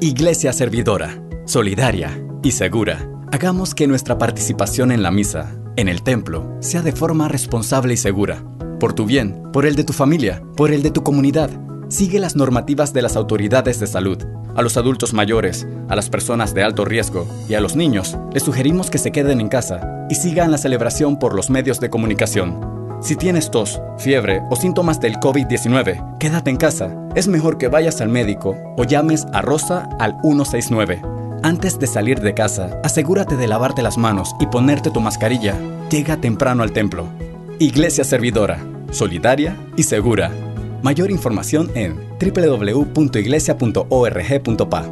Iglesia 0.00 0.52
servidora, 0.52 1.22
solidaria 1.44 2.29
y 2.42 2.52
segura. 2.52 3.08
Hagamos 3.32 3.74
que 3.74 3.86
nuestra 3.86 4.18
participación 4.18 4.92
en 4.92 5.02
la 5.02 5.10
misa, 5.10 5.52
en 5.76 5.88
el 5.88 6.02
templo, 6.02 6.56
sea 6.60 6.82
de 6.82 6.92
forma 6.92 7.28
responsable 7.28 7.94
y 7.94 7.96
segura. 7.96 8.42
Por 8.78 8.92
tu 8.92 9.04
bien, 9.04 9.42
por 9.52 9.66
el 9.66 9.76
de 9.76 9.84
tu 9.84 9.92
familia, 9.92 10.42
por 10.56 10.72
el 10.72 10.82
de 10.82 10.90
tu 10.90 11.02
comunidad. 11.02 11.50
Sigue 11.88 12.18
las 12.18 12.36
normativas 12.36 12.92
de 12.92 13.02
las 13.02 13.16
autoridades 13.16 13.78
de 13.80 13.86
salud. 13.86 14.18
A 14.56 14.62
los 14.62 14.76
adultos 14.76 15.12
mayores, 15.12 15.66
a 15.88 15.96
las 15.96 16.08
personas 16.08 16.54
de 16.54 16.62
alto 16.62 16.84
riesgo 16.84 17.26
y 17.48 17.54
a 17.54 17.60
los 17.60 17.76
niños, 17.76 18.16
les 18.32 18.42
sugerimos 18.42 18.90
que 18.90 18.98
se 18.98 19.12
queden 19.12 19.40
en 19.40 19.48
casa 19.48 20.06
y 20.08 20.14
sigan 20.14 20.50
la 20.50 20.58
celebración 20.58 21.18
por 21.18 21.34
los 21.34 21.50
medios 21.50 21.78
de 21.78 21.90
comunicación. 21.90 22.58
Si 23.00 23.16
tienes 23.16 23.50
tos, 23.50 23.80
fiebre 23.98 24.42
o 24.50 24.56
síntomas 24.56 25.00
del 25.00 25.16
COVID-19, 25.16 26.18
quédate 26.18 26.50
en 26.50 26.56
casa. 26.56 26.96
Es 27.14 27.28
mejor 27.28 27.58
que 27.58 27.68
vayas 27.68 28.00
al 28.00 28.08
médico 28.08 28.56
o 28.76 28.84
llames 28.84 29.26
a 29.32 29.40
Rosa 29.40 29.88
al 29.98 30.16
169. 30.22 31.19
Antes 31.42 31.78
de 31.78 31.86
salir 31.86 32.20
de 32.20 32.34
casa, 32.34 32.78
asegúrate 32.84 33.34
de 33.36 33.48
lavarte 33.48 33.80
las 33.82 33.96
manos 33.96 34.34
y 34.40 34.46
ponerte 34.46 34.90
tu 34.90 35.00
mascarilla. 35.00 35.56
Llega 35.90 36.20
temprano 36.20 36.62
al 36.62 36.72
templo. 36.72 37.06
Iglesia 37.58 38.04
Servidora, 38.04 38.62
solidaria 38.90 39.56
y 39.76 39.84
segura. 39.84 40.30
Mayor 40.82 41.10
información 41.10 41.70
en 41.74 41.98
www.iglesia.org.pa. 42.20 44.84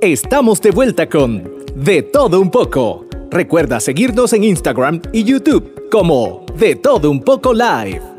Estamos 0.00 0.60
de 0.60 0.70
vuelta 0.70 1.08
con 1.08 1.50
De 1.74 2.02
todo 2.02 2.40
un 2.40 2.50
poco 2.50 3.06
Recuerda 3.32 3.80
seguirnos 3.80 4.34
en 4.34 4.44
Instagram 4.44 5.00
y 5.10 5.24
YouTube 5.24 5.88
como 5.90 6.44
De 6.58 6.76
Todo 6.76 7.10
Un 7.10 7.22
Poco 7.22 7.54
Live. 7.54 8.11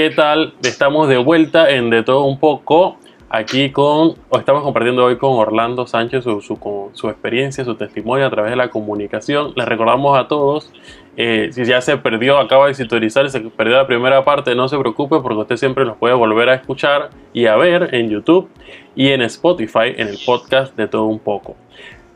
¿Qué 0.00 0.08
tal? 0.08 0.54
Estamos 0.62 1.10
de 1.10 1.18
vuelta 1.18 1.70
en 1.70 1.90
De 1.90 2.02
Todo 2.02 2.24
Un 2.24 2.38
Poco. 2.38 2.96
Aquí 3.28 3.68
con, 3.70 4.14
o 4.30 4.38
estamos 4.38 4.62
compartiendo 4.62 5.04
hoy 5.04 5.18
con 5.18 5.32
Orlando 5.32 5.86
Sánchez 5.86 6.24
su, 6.24 7.08
experiencia, 7.10 7.66
su 7.66 7.74
testimonio 7.74 8.24
a 8.24 8.30
través 8.30 8.50
de 8.50 8.56
la 8.56 8.70
comunicación. 8.70 9.52
Les 9.56 9.68
recordamos 9.68 10.18
a 10.18 10.26
todos, 10.26 10.72
eh, 11.18 11.50
si 11.52 11.66
ya 11.66 11.82
se 11.82 11.98
perdió, 11.98 12.38
acaba 12.38 12.68
de 12.68 12.74
sintonizar, 12.74 13.28
se 13.28 13.40
perdió 13.40 13.76
la 13.76 13.86
primera 13.86 14.24
parte, 14.24 14.54
no 14.54 14.68
se 14.68 14.78
preocupe 14.78 15.20
porque 15.20 15.40
usted 15.40 15.56
siempre 15.58 15.84
nos 15.84 15.98
puede 15.98 16.14
volver 16.14 16.48
a 16.48 16.54
escuchar 16.54 17.10
y 17.34 17.44
a 17.44 17.56
ver 17.56 17.94
en 17.94 18.08
YouTube 18.08 18.48
y 18.96 19.08
en 19.08 19.20
Spotify 19.20 19.92
en 19.98 20.08
el 20.08 20.18
podcast 20.24 20.74
de 20.78 20.88
todo 20.88 21.04
un 21.04 21.18
poco. 21.18 21.56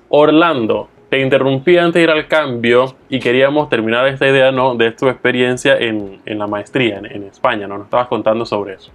Orlando, 0.08 0.88
te 1.08 1.20
interrumpí 1.20 1.76
antes 1.76 1.94
de 1.94 2.02
ir 2.02 2.10
al 2.10 2.26
cambio 2.26 2.96
y 3.08 3.20
queríamos 3.20 3.68
terminar 3.68 4.06
esta 4.08 4.28
idea 4.28 4.50
¿no? 4.50 4.74
de 4.74 4.92
tu 4.92 5.08
experiencia 5.08 5.76
en, 5.78 6.20
en 6.26 6.38
la 6.38 6.46
maestría 6.46 6.98
en, 6.98 7.24
España, 7.24 7.66
¿no? 7.66 7.78
Nos 7.78 7.86
estabas 7.86 8.08
contando 8.08 8.44
sobre 8.44 8.74
eso. 8.74 8.90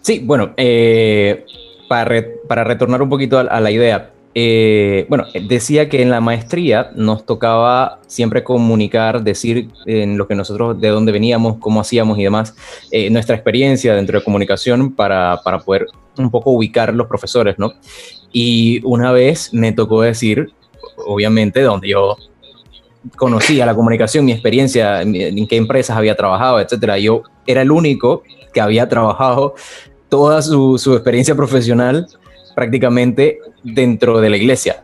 Sí, 0.00 0.20
bueno, 0.24 0.52
eh, 0.56 1.44
para, 1.88 2.24
para, 2.48 2.64
retornar 2.64 3.00
un 3.02 3.08
poquito 3.08 3.38
a, 3.38 3.60
la 3.60 3.70
idea, 3.70 4.10
eh, 4.34 5.06
bueno, 5.08 5.26
decía 5.48 5.88
que 5.88 6.02
en 6.02 6.10
la 6.10 6.20
maestría 6.20 6.90
nos 6.94 7.24
tocaba 7.24 8.00
siempre 8.06 8.42
comunicar, 8.42 9.22
decir 9.22 9.68
en 9.86 10.18
lo 10.18 10.26
que 10.26 10.34
nosotros, 10.34 10.80
de 10.80 10.88
dónde 10.88 11.12
veníamos, 11.12 11.58
cómo 11.58 11.80
hacíamos 11.80 12.18
y 12.18 12.24
demás, 12.24 12.54
eh, 12.90 13.10
nuestra 13.10 13.36
experiencia 13.36 13.94
dentro 13.94 14.18
de 14.18 14.24
comunicación 14.24 14.92
para, 14.92 15.40
para, 15.44 15.58
poder 15.58 15.86
un 16.18 16.30
poco 16.30 16.50
ubicar 16.50 16.92
los 16.94 17.06
profesores, 17.06 17.58
¿no? 17.58 17.72
Y 18.32 18.80
una 18.84 19.12
vez 19.12 19.52
me 19.52 19.72
tocó 19.72 20.02
decir 20.02 20.52
obviamente, 21.06 21.62
donde 21.62 21.88
yo 21.88 22.16
conocía 23.16 23.66
la 23.66 23.74
comunicación, 23.74 24.24
mi 24.24 24.32
experiencia, 24.32 25.02
en 25.02 25.46
qué 25.46 25.56
empresas 25.56 25.96
había 25.96 26.16
trabajado, 26.16 26.60
etcétera. 26.60 26.98
Yo 26.98 27.22
era 27.46 27.62
el 27.62 27.70
único 27.70 28.22
que 28.52 28.60
había 28.60 28.88
trabajado 28.88 29.54
toda 30.08 30.42
su, 30.42 30.76
experiencia 30.92 31.34
profesional 31.34 32.06
prácticamente 32.54 33.38
dentro 33.62 34.20
de 34.20 34.30
la 34.30 34.36
iglesia. 34.36 34.82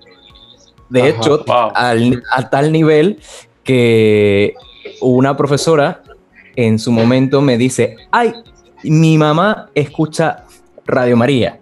De 0.88 1.08
hecho, 1.08 1.44
a 1.46 2.50
tal 2.50 2.72
nivel 2.72 3.20
que 3.62 4.54
una 5.00 5.36
profesora 5.36 6.02
en 6.56 6.78
su 6.78 6.90
momento 6.90 7.40
me 7.40 7.58
dice, 7.58 7.96
ay, 8.10 8.32
mi 8.82 9.18
mamá 9.18 9.68
escucha 9.74 10.44
Radio 10.86 11.16
María. 11.16 11.60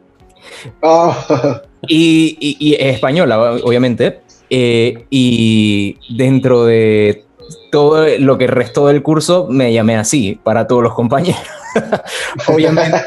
Ah. 0.82 1.62
Y, 1.88 2.36
y, 2.40 2.74
es 2.74 2.94
española, 2.94 3.58
obviamente, 3.62 4.20
eh, 4.50 5.06
y 5.10 5.98
dentro 6.14 6.64
de 6.64 7.24
todo 7.70 8.06
lo 8.18 8.38
que 8.38 8.46
restó 8.46 8.86
del 8.86 9.02
curso 9.02 9.48
me 9.50 9.72
llamé 9.72 9.96
así 9.96 10.38
para 10.42 10.66
todos 10.66 10.82
los 10.82 10.94
compañeros. 10.94 11.40
Obviamente, 12.48 12.98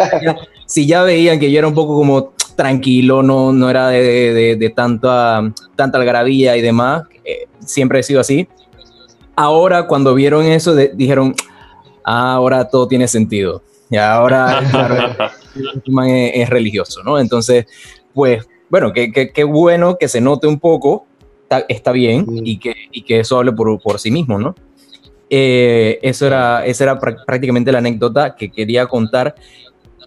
si 0.65 0.85
ya 0.85 1.03
veían 1.03 1.39
que 1.39 1.51
yo 1.51 1.59
era 1.59 1.67
un 1.67 1.73
poco 1.73 1.95
como 1.95 2.33
tranquilo, 2.55 3.23
no, 3.23 3.53
no 3.53 3.69
era 3.69 3.87
de, 3.87 4.57
de, 4.57 4.69
tanta, 4.69 5.41
tanta 5.75 5.97
algarabía 5.97 6.57
y 6.57 6.61
demás, 6.61 7.03
eh, 7.23 7.47
siempre 7.59 7.99
he 7.99 8.03
sido 8.03 8.19
así. 8.19 8.47
Ahora 9.35 9.87
cuando 9.87 10.13
vieron 10.13 10.45
eso 10.45 10.75
dijeron, 10.75 11.33
ah, 12.03 12.33
ahora 12.33 12.69
todo 12.69 12.87
tiene 12.87 13.07
sentido. 13.07 13.63
Y 13.89 13.95
ahora 13.97 14.59
es, 15.55 16.33
es, 16.33 16.49
religioso, 16.49 17.01
¿no? 17.03 17.17
Entonces, 17.17 17.65
pues, 18.13 18.45
bueno, 18.69 18.91
qué 18.93 19.43
bueno 19.45 19.97
que 19.97 20.07
se 20.07 20.21
note 20.21 20.45
un 20.45 20.59
poco 20.59 21.07
está, 21.67 21.91
bien 21.91 22.25
y, 22.43 22.57
que, 22.57 22.75
y 22.91 23.01
que 23.01 23.19
eso 23.19 23.37
hable 23.37 23.51
por, 23.53 23.79
por 23.81 23.99
sí 23.99 24.11
mismo, 24.11 24.37
¿no? 24.37 24.55
Eh, 25.29 25.99
eso 26.01 26.25
era, 26.25 26.65
esa 26.65 26.85
era 26.85 26.99
prácticamente 26.99 27.71
la 27.71 27.77
anécdota 27.79 28.35
que 28.35 28.51
quería 28.51 28.87
contar. 28.87 29.35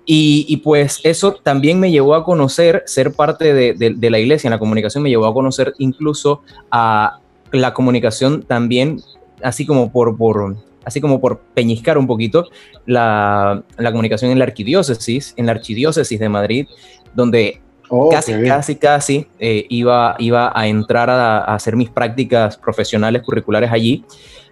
Y, 0.05 0.47
y, 0.49 0.57
pues 0.59 1.01
eso 1.05 1.35
también 1.35 1.79
me 1.79 1.93
llevó 1.93 2.17
a 2.17 2.25
conocer, 2.25 2.83
ser 2.87 3.13
parte 3.13 3.55
de, 3.55 3.75
de, 3.75 4.11
la 4.11 4.19
iglesia 4.19 4.49
en 4.49 4.51
la 4.51 4.59
comunicación, 4.59 5.01
me 5.05 5.11
llevó 5.11 5.27
a 5.27 5.35
conocer 5.35 5.75
incluso 5.79 6.43
a 6.73 7.21
la 7.53 7.73
comunicación 7.73 8.43
también, 8.43 9.01
así 9.45 9.65
como 9.65 9.93
por, 9.93 10.17
por, 10.17 10.57
así 10.85 11.01
como 11.01 11.21
por 11.21 11.39
peñiscar 11.55 11.99
un 11.99 12.09
poquito, 12.09 12.49
la, 12.85 13.63
la 13.77 13.91
comunicación 13.93 14.33
en 14.33 14.41
la 14.41 14.45
arquidiócesis, 14.45 15.35
en 15.37 15.47
la 15.47 15.53
archidiócesis 15.53 16.19
de 16.19 16.29
Madrid, 16.29 16.67
donde 17.15 17.61
Oh, 17.95 18.09
casi, 18.09 18.33
casi, 18.45 18.77
casi 18.77 19.27
eh, 19.39 19.67
iba, 19.69 20.17
iba 20.19 20.51
a 20.59 20.67
entrar 20.67 21.11
a, 21.11 21.45
hacer 21.45 21.77
mis 21.77 21.91
prácticas 21.91 22.57
profesionales 22.57 23.21
curriculares 23.23 23.71
allí. 23.71 24.03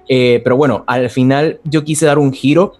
Eh, 0.06 0.42
pero 0.44 0.58
bueno, 0.58 0.84
al 0.86 1.08
final 1.08 1.58
yo 1.64 1.82
quise 1.82 2.04
dar 2.04 2.18
un 2.18 2.34
giro, 2.34 2.74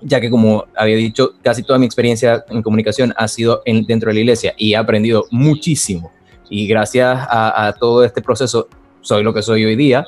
ya 0.00 0.20
que 0.20 0.30
como 0.30 0.64
había 0.76 0.94
dicho, 0.94 1.32
casi 1.42 1.64
toda 1.64 1.80
mi 1.80 1.86
experiencia 1.86 2.44
en 2.50 2.62
comunicación 2.62 3.12
ha 3.16 3.26
sido 3.26 3.62
en, 3.64 3.84
dentro 3.84 4.10
de 4.10 4.14
la 4.14 4.20
iglesia 4.20 4.54
y 4.56 4.74
he 4.74 4.76
aprendido 4.76 5.24
muchísimo. 5.32 6.12
Y 6.48 6.68
gracias 6.68 7.26
a, 7.28 7.66
a 7.66 7.72
todo 7.72 8.04
este 8.04 8.22
proceso 8.22 8.68
soy 9.00 9.24
lo 9.24 9.34
que 9.34 9.42
soy 9.42 9.64
hoy 9.64 9.74
día 9.74 10.06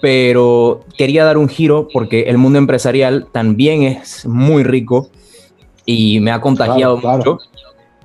pero 0.00 0.80
quería 0.98 1.24
dar 1.24 1.38
un 1.38 1.48
giro 1.48 1.86
porque 1.92 2.22
el 2.22 2.36
mundo 2.36 2.58
empresarial 2.58 3.28
también 3.30 3.84
es 3.84 4.26
muy 4.26 4.64
rico 4.64 5.10
y 5.86 6.18
me 6.20 6.32
ha 6.32 6.40
contagiado 6.40 6.96
mucho. 6.96 7.38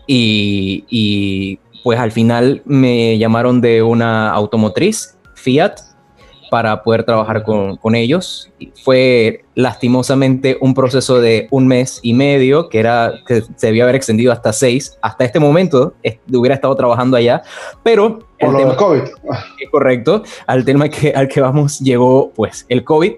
Y, 0.07 1.59
pues 1.83 1.99
al 1.99 2.11
final 2.11 2.61
me 2.65 3.17
llamaron 3.17 3.61
de 3.61 3.81
una 3.83 4.31
automotriz, 4.31 5.17
Fiat, 5.35 5.79
para 6.49 6.83
poder 6.83 7.03
trabajar 7.03 7.43
con, 7.43 7.95
ellos. 7.95 8.49
Fue 8.83 9.43
lastimosamente 9.55 10.57
un 10.61 10.73
proceso 10.73 11.19
de 11.19 11.47
un 11.51 11.67
mes 11.67 11.99
y 12.01 12.13
medio, 12.13 12.69
que, 12.69 12.79
era, 12.79 13.13
que 13.25 13.41
se 13.41 13.67
debía 13.67 13.83
haber 13.83 13.95
extendido 13.95 14.31
hasta 14.31 14.53
seis. 14.53 14.97
Hasta 15.01 15.25
este 15.25 15.39
momento 15.39 15.93
hubiera 16.31 16.55
estado 16.55 16.75
trabajando 16.75 17.17
allá, 17.17 17.41
pero... 17.83 18.19
Por 18.39 18.53
lo 18.53 18.59
del 18.59 18.75
COVID. 18.75 19.01
Es 19.59 19.69
correcto. 19.71 20.23
Al 20.45 20.63
tema 20.63 20.89
que, 20.89 21.11
al 21.11 21.27
que 21.27 21.41
vamos 21.41 21.79
llegó 21.79 22.31
pues 22.35 22.65
el 22.69 22.83
COVID 22.83 23.13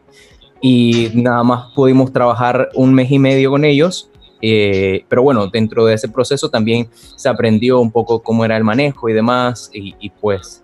y 0.61 1.11
nada 1.13 1.43
más 1.43 1.73
pudimos 1.73 2.11
trabajar 2.11 2.69
un 2.73 2.93
mes 2.93 3.11
y 3.11 3.19
medio 3.19 3.51
con 3.51 3.65
ellos 3.65 4.08
eh, 4.41 5.05
pero 5.07 5.23
bueno, 5.23 5.47
dentro 5.47 5.85
de 5.85 5.95
ese 5.95 6.09
proceso 6.09 6.49
también 6.49 6.89
se 7.15 7.29
aprendió 7.29 7.79
un 7.79 7.91
poco 7.91 8.21
cómo 8.21 8.45
era 8.45 8.57
el 8.57 8.63
manejo 8.63 9.09
y 9.09 9.13
demás, 9.13 9.69
y, 9.73 10.09
pues 10.21 10.63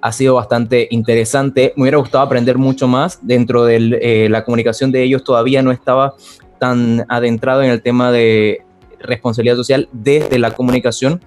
ha 0.00 0.10
sido 0.10 0.34
bastante 0.34 0.88
interesante. 0.90 1.72
Me 1.76 1.82
hubiera 1.82 1.98
gustado 1.98 2.24
aprender 2.24 2.58
mucho 2.58 2.88
más. 2.88 3.20
Dentro 3.22 3.64
de 3.64 3.98
eh, 4.02 4.28
la 4.28 4.44
comunicación 4.44 4.90
de 4.90 5.04
ellos 5.04 5.22
todavía 5.22 5.62
no 5.62 5.70
estaba 5.70 6.14
tan 6.58 7.06
adentrado 7.08 7.62
en 7.62 7.70
el 7.70 7.82
tema 7.82 8.10
de 8.10 8.62
responsabilidad 8.98 9.56
social 9.56 9.88
desde 9.92 10.38
la 10.38 10.52
comunicación, 10.52 11.20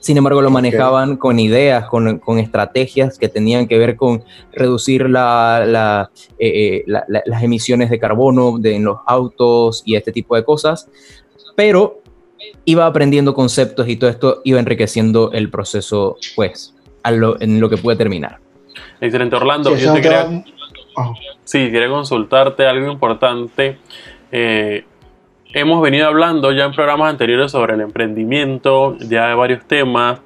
sin 0.00 0.16
embargo, 0.16 0.40
lo 0.40 0.50
manejaban 0.50 1.16
con 1.16 1.38
ideas, 1.38 1.86
con, 1.86 2.18
con, 2.18 2.38
estrategias 2.38 3.18
que 3.18 3.28
tenían 3.28 3.68
que 3.68 3.76
ver 3.78 3.96
con 3.96 4.24
reducir 4.52 5.08
la, 5.08 5.64
la, 5.66 6.10
eh, 6.38 6.84
eh, 6.84 6.84
las 6.86 7.42
emisiones 7.42 7.90
de 7.90 7.98
carbono 7.98 8.58
de, 8.58 8.76
en 8.76 8.84
los 8.84 8.98
autos 9.06 9.82
y 9.84 9.96
este 9.96 10.10
tipo 10.10 10.36
de 10.36 10.44
cosas. 10.44 10.88
Pero 11.54 12.00
iba 12.64 12.86
aprendiendo 12.86 13.34
conceptos 13.34 13.88
y 13.88 13.96
todo 13.96 14.08
esto 14.08 14.40
iba 14.44 14.58
enriqueciendo 14.58 15.32
el 15.32 15.50
proceso, 15.50 16.16
pues, 16.34 16.74
a 17.02 17.10
lo, 17.10 17.40
en 17.40 17.60
lo 17.60 17.68
que 17.68 17.76
puede 17.76 17.98
terminar. 17.98 18.38
Excelente, 19.02 19.36
Orlando. 19.36 19.76
yo 19.76 19.92
te 19.92 20.00
quería, 20.00 20.44
sí, 21.44 21.70
quería 21.70 21.88
consultarte 21.88 22.66
algo 22.66 22.90
importante. 22.90 23.78
Eh, 24.32 24.84
hemos 25.52 25.82
venido 25.82 26.06
hablando 26.06 26.52
ya 26.52 26.64
en 26.64 26.72
programas 26.72 27.10
anteriores 27.10 27.50
sobre 27.52 27.74
el 27.74 27.80
emprendimiento, 27.80 28.96
ya 28.98 29.28
de 29.28 29.34
varios 29.34 29.64
temas. 29.64 30.20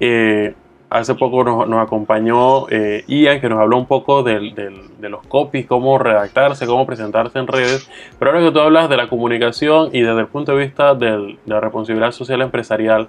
Eh, 0.00 0.54
hace 0.90 1.14
poco 1.14 1.44
nos, 1.44 1.82
acompañó 1.82 2.68
eh, 2.70 3.04
Ian, 3.06 3.40
que 3.40 3.48
nos 3.48 3.58
habló 3.58 3.76
un 3.76 3.86
poco 3.86 4.22
de 4.22 4.88
los 5.00 5.26
copies, 5.26 5.66
cómo 5.66 5.98
redactarse, 5.98 6.66
cómo 6.66 6.86
presentarse 6.86 7.38
en 7.38 7.46
redes. 7.46 7.90
Pero 8.18 8.30
ahora 8.30 8.44
que 8.44 8.52
tú 8.52 8.60
hablas 8.60 8.88
de 8.88 8.96
la 8.96 9.08
comunicación 9.08 9.90
y 9.92 10.00
desde 10.00 10.20
el 10.20 10.26
punto 10.28 10.52
de 10.52 10.64
vista 10.64 10.94
de 10.94 11.36
la 11.46 11.60
responsabilidad 11.60 12.12
social 12.12 12.40
empresarial, 12.42 13.08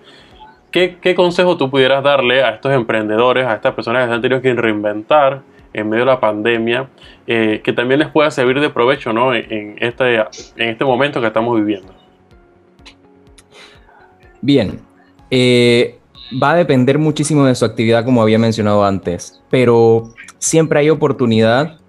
¿qué, 0.72 1.16
consejo 1.16 1.58
tú 1.58 1.70
pudieras 1.70 2.04
darle 2.04 2.44
a 2.44 2.52
estos 2.52 2.72
emprendedores, 2.74 3.46
a 3.48 3.56
estas 3.56 3.74
personas 3.74 4.04
que 4.04 4.10
se 4.10 4.16
han 4.16 4.22
tenido 4.22 4.42
que 4.42 4.54
reinventar 4.54 5.42
en 5.74 5.90
medio 5.90 6.06
de 6.06 6.12
la 6.12 6.20
pandemia, 6.20 6.90
eh, 7.28 7.62
que 7.64 7.74
también 7.74 8.00
les 8.00 8.10
pueda 8.10 8.32
servir 8.32 8.60
de 8.60 8.70
provecho 8.70 9.14
¿no? 9.14 9.34
en, 9.34 9.76
este, 9.80 10.16
en 10.16 10.70
este 10.70 10.86
momento 10.86 11.22
que 11.22 11.28
estamos 11.28 11.56
viviendo? 11.58 11.94
Bien. 14.42 14.80
Eh, 15.32 16.00
va 16.42 16.52
a 16.52 16.56
depender 16.56 16.98
muchísimo 16.98 17.46
de 17.46 17.56
su 17.56 17.66
actividad, 17.66 18.06
como 18.06 18.22
había 18.22 18.40
mencionado 18.40 18.84
antes, 18.84 19.42
pero 19.50 20.14
siempre 20.38 20.80
hay 20.80 20.90
oportunidad 20.90 21.80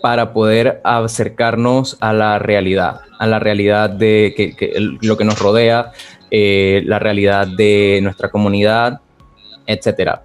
para 0.00 0.32
poder 0.32 0.80
acercarnos 0.84 1.96
a 2.00 2.12
la 2.12 2.38
realidad, 2.38 3.00
a 3.18 3.26
la 3.26 3.38
realidad 3.38 3.90
de 3.90 4.32
que, 4.36 4.74
lo 5.02 5.16
que 5.16 5.24
nos 5.24 5.38
rodea, 5.38 5.92
eh, 6.30 6.82
la 6.86 6.98
realidad 6.98 7.48
de 7.48 8.00
nuestra 8.02 8.30
comunidad, 8.30 9.00
etc. 9.66 10.20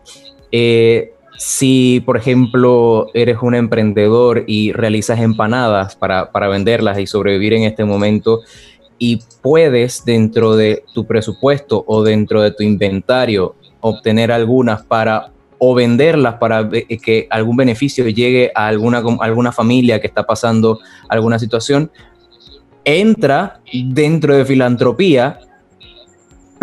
si, 1.37 2.01
por 2.05 2.17
ejemplo, 2.17 3.07
eres 3.13 3.37
un 3.41 3.55
emprendedor 3.55 4.43
y 4.47 4.71
realizas 4.71 5.19
empanadas 5.19 5.95
para, 5.95 6.31
para 6.31 6.47
venderlas 6.47 6.99
y 6.99 7.07
sobrevivir 7.07 7.53
en 7.53 7.63
este 7.63 7.83
momento, 7.85 8.41
y 8.97 9.21
puedes 9.41 10.05
dentro 10.05 10.55
de 10.55 10.83
tu 10.93 11.05
presupuesto 11.05 11.83
o 11.87 12.03
dentro 12.03 12.41
de 12.41 12.51
tu 12.51 12.63
inventario 12.63 13.55
obtener 13.81 14.31
algunas 14.31 14.83
para 14.83 15.33
o 15.57 15.73
venderlas 15.73 16.35
para 16.35 16.69
que 16.69 17.27
algún 17.29 17.55
beneficio 17.55 18.07
llegue 18.07 18.51
a 18.53 18.67
alguna, 18.67 19.01
alguna 19.19 19.51
familia 19.51 20.01
que 20.01 20.07
está 20.07 20.25
pasando 20.25 20.79
alguna 21.07 21.39
situación, 21.39 21.89
entra 22.83 23.61
dentro 23.71 24.35
de 24.35 24.43
filantropía, 24.43 25.39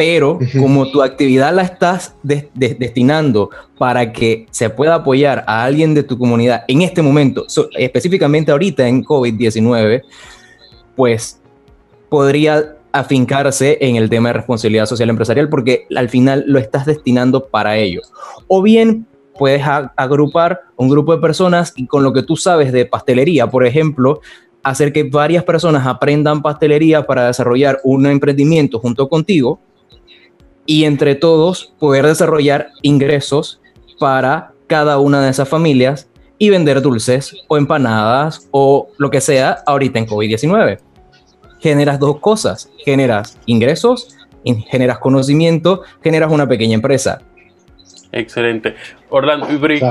pero 0.00 0.38
como 0.58 0.90
tu 0.90 1.02
actividad 1.02 1.54
la 1.54 1.60
estás 1.60 2.14
destinando 2.22 3.50
para 3.76 4.14
que 4.14 4.46
se 4.50 4.70
pueda 4.70 4.94
apoyar 4.94 5.44
a 5.46 5.62
alguien 5.62 5.92
de 5.92 6.02
tu 6.02 6.16
comunidad 6.16 6.64
en 6.68 6.80
este 6.80 7.02
momento, 7.02 7.44
específicamente 7.76 8.50
ahorita 8.50 8.88
en 8.88 9.04
COVID-19, 9.04 10.00
pues 10.96 11.42
podría 12.08 12.76
afincarse 12.92 13.76
en 13.82 13.96
el 13.96 14.08
tema 14.08 14.30
de 14.30 14.32
responsabilidad 14.32 14.86
social 14.86 15.10
empresarial 15.10 15.50
porque 15.50 15.86
al 15.94 16.08
final 16.08 16.44
lo 16.46 16.58
estás 16.58 16.86
destinando 16.86 17.48
para 17.48 17.76
ello. 17.76 18.00
O 18.48 18.62
bien 18.62 19.06
puedes 19.38 19.62
agrupar 19.96 20.62
un 20.76 20.88
grupo 20.88 21.14
de 21.14 21.20
personas 21.20 21.74
y 21.76 21.86
con 21.86 22.02
lo 22.04 22.14
que 22.14 22.22
tú 22.22 22.36
sabes 22.36 22.72
de 22.72 22.86
pastelería, 22.86 23.48
por 23.48 23.66
ejemplo, 23.66 24.22
hacer 24.62 24.94
que 24.94 25.02
varias 25.02 25.44
personas 25.44 25.86
aprendan 25.86 26.40
pastelería 26.40 27.06
para 27.06 27.26
desarrollar 27.26 27.80
un 27.84 28.06
emprendimiento 28.06 28.78
junto 28.78 29.06
contigo 29.06 29.60
y 30.66 30.84
entre 30.84 31.14
todos 31.14 31.72
poder 31.78 32.06
desarrollar 32.06 32.70
ingresos 32.82 33.60
para 33.98 34.52
cada 34.66 34.98
una 34.98 35.20
de 35.22 35.30
esas 35.30 35.48
familias 35.48 36.08
y 36.38 36.50
vender 36.50 36.80
dulces 36.80 37.34
o 37.48 37.56
empanadas 37.56 38.48
o 38.50 38.88
lo 38.98 39.10
que 39.10 39.20
sea 39.20 39.58
ahorita 39.66 39.98
en 39.98 40.06
COVID-19 40.06 40.78
generas 41.60 42.00
dos 42.00 42.18
cosas. 42.18 42.70
Generas 42.84 43.38
ingresos, 43.46 44.16
generas 44.70 44.98
conocimiento, 44.98 45.82
generas 46.02 46.32
una 46.32 46.48
pequeña 46.48 46.74
empresa. 46.74 47.20
Excelente. 48.12 48.74
Orlando, 49.08 49.46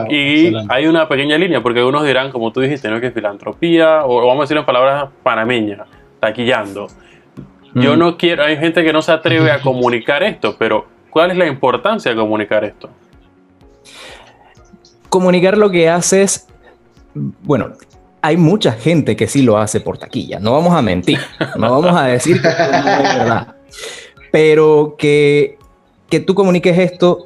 y, 0.10 0.54
hay 0.68 0.88
una 0.88 1.08
pequeña 1.08 1.38
línea, 1.38 1.64
porque 1.64 1.80
algunos 1.80 2.04
dirán, 2.06 2.32
como 2.32 2.52
tú 2.52 2.60
dijiste, 2.60 2.90
¿no? 2.90 3.00
que 3.00 3.08
es 3.08 3.14
filantropía, 3.14 4.06
o 4.06 4.28
vamos 4.28 4.42
a 4.42 4.44
decir 4.44 4.58
en 4.58 4.66
palabras 4.66 5.10
panameñas, 5.24 5.88
taquillando. 6.20 6.88
Yo 7.82 7.96
no 7.96 8.18
quiero, 8.18 8.44
hay 8.44 8.58
gente 8.58 8.84
que 8.84 8.94
no 8.94 9.02
se 9.02 9.12
atreve 9.12 9.52
a 9.52 9.62
comunicar 9.62 10.24
esto, 10.24 10.56
pero 10.58 10.86
¿cuál 11.10 11.32
es 11.32 11.38
la 11.38 11.48
importancia 11.48 12.12
de 12.12 12.18
comunicar 12.18 12.64
esto? 12.64 12.90
Comunicar 15.10 15.58
lo 15.58 15.70
que 15.72 15.90
haces, 15.90 16.48
bueno, 17.14 17.74
hay 18.22 18.38
mucha 18.38 18.74
gente 18.74 19.16
que 19.16 19.28
sí 19.28 19.42
lo 19.42 19.58
hace 19.58 19.80
por 19.80 19.98
taquilla, 19.98 20.40
no 20.40 20.54
vamos 20.54 20.74
a 20.74 20.82
mentir, 20.82 21.20
no 21.58 21.82
vamos 21.82 22.00
a 22.00 22.06
decir 22.06 22.42
que 22.42 22.48
es 22.48 22.58
verdad, 22.58 23.56
pero 24.32 24.96
que, 24.98 25.58
que 26.10 26.20
tú 26.20 26.36
comuniques 26.36 26.78
esto 26.78 27.26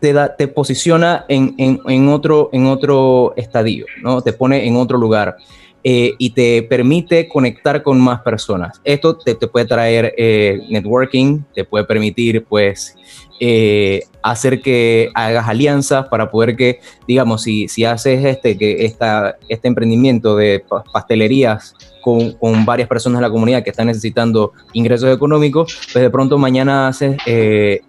te, 0.00 0.12
da, 0.12 0.34
te 0.34 0.48
posiciona 0.48 1.24
en, 1.28 1.54
en, 1.58 2.08
otro, 2.08 2.50
en 2.52 2.66
otro 2.66 3.34
estadio, 3.36 3.86
¿no? 4.02 4.22
te 4.22 4.32
pone 4.32 4.66
en 4.66 4.76
otro 4.76 4.98
lugar. 4.98 5.36
Eh, 5.82 6.14
y 6.18 6.30
te 6.30 6.62
permite 6.62 7.26
conectar 7.26 7.82
con 7.82 7.98
más 7.98 8.20
personas. 8.20 8.80
Esto 8.84 9.16
te, 9.16 9.34
te 9.34 9.46
puede 9.46 9.64
traer 9.64 10.14
eh, 10.18 10.60
networking, 10.68 11.40
te 11.54 11.64
puede 11.64 11.84
permitir 11.84 12.44
pues 12.44 12.94
eh, 13.40 14.02
hacer 14.22 14.60
que 14.60 15.10
hagas 15.14 15.48
alianzas 15.48 16.06
para 16.08 16.30
poder 16.30 16.54
que, 16.54 16.80
digamos, 17.08 17.44
si, 17.44 17.66
si 17.68 17.86
haces 17.86 18.22
este, 18.26 18.58
que 18.58 18.84
esta, 18.84 19.38
este 19.48 19.68
emprendimiento 19.68 20.36
de 20.36 20.62
pastelerías 20.92 21.74
con, 22.02 22.32
con, 22.32 22.66
varias 22.66 22.86
personas 22.86 23.20
de 23.20 23.28
la 23.28 23.32
comunidad 23.32 23.64
que 23.64 23.70
están 23.70 23.86
necesitando 23.86 24.52
ingresos 24.74 25.14
económicos, 25.14 25.78
pues 25.94 26.02
de 26.02 26.10
pronto 26.10 26.36
mañana 26.36 26.88
haces 26.88 27.16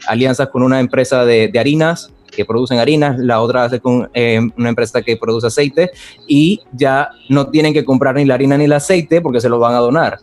alianzas 0.08 0.48
con 0.48 0.64
una 0.64 0.80
empresa 0.80 1.26
de, 1.26 1.52
harinas 1.60 2.10
que 2.32 2.46
producen 2.46 2.80
harinas, 2.80 3.20
la 3.20 3.42
otra 3.42 3.66
hace 3.66 3.80
con 3.80 4.10
eh, 4.14 4.40
una 4.58 4.70
empresa 4.70 5.02
que 5.02 5.18
produce 5.18 5.48
aceite 5.48 5.92
y 6.28 6.62
ya 6.72 7.10
no 7.30 7.48
tienen 7.50 7.74
que 7.74 7.86
comprar 7.86 8.16
ni 8.16 8.26
la 8.26 8.36
harina 8.36 8.58
ni 8.58 8.66
el 8.66 8.74
aceite 8.74 9.22
porque 9.22 9.42
se 9.42 9.50
los 9.50 9.60
van 9.60 9.76
a 9.76 9.80
donar. 9.80 10.20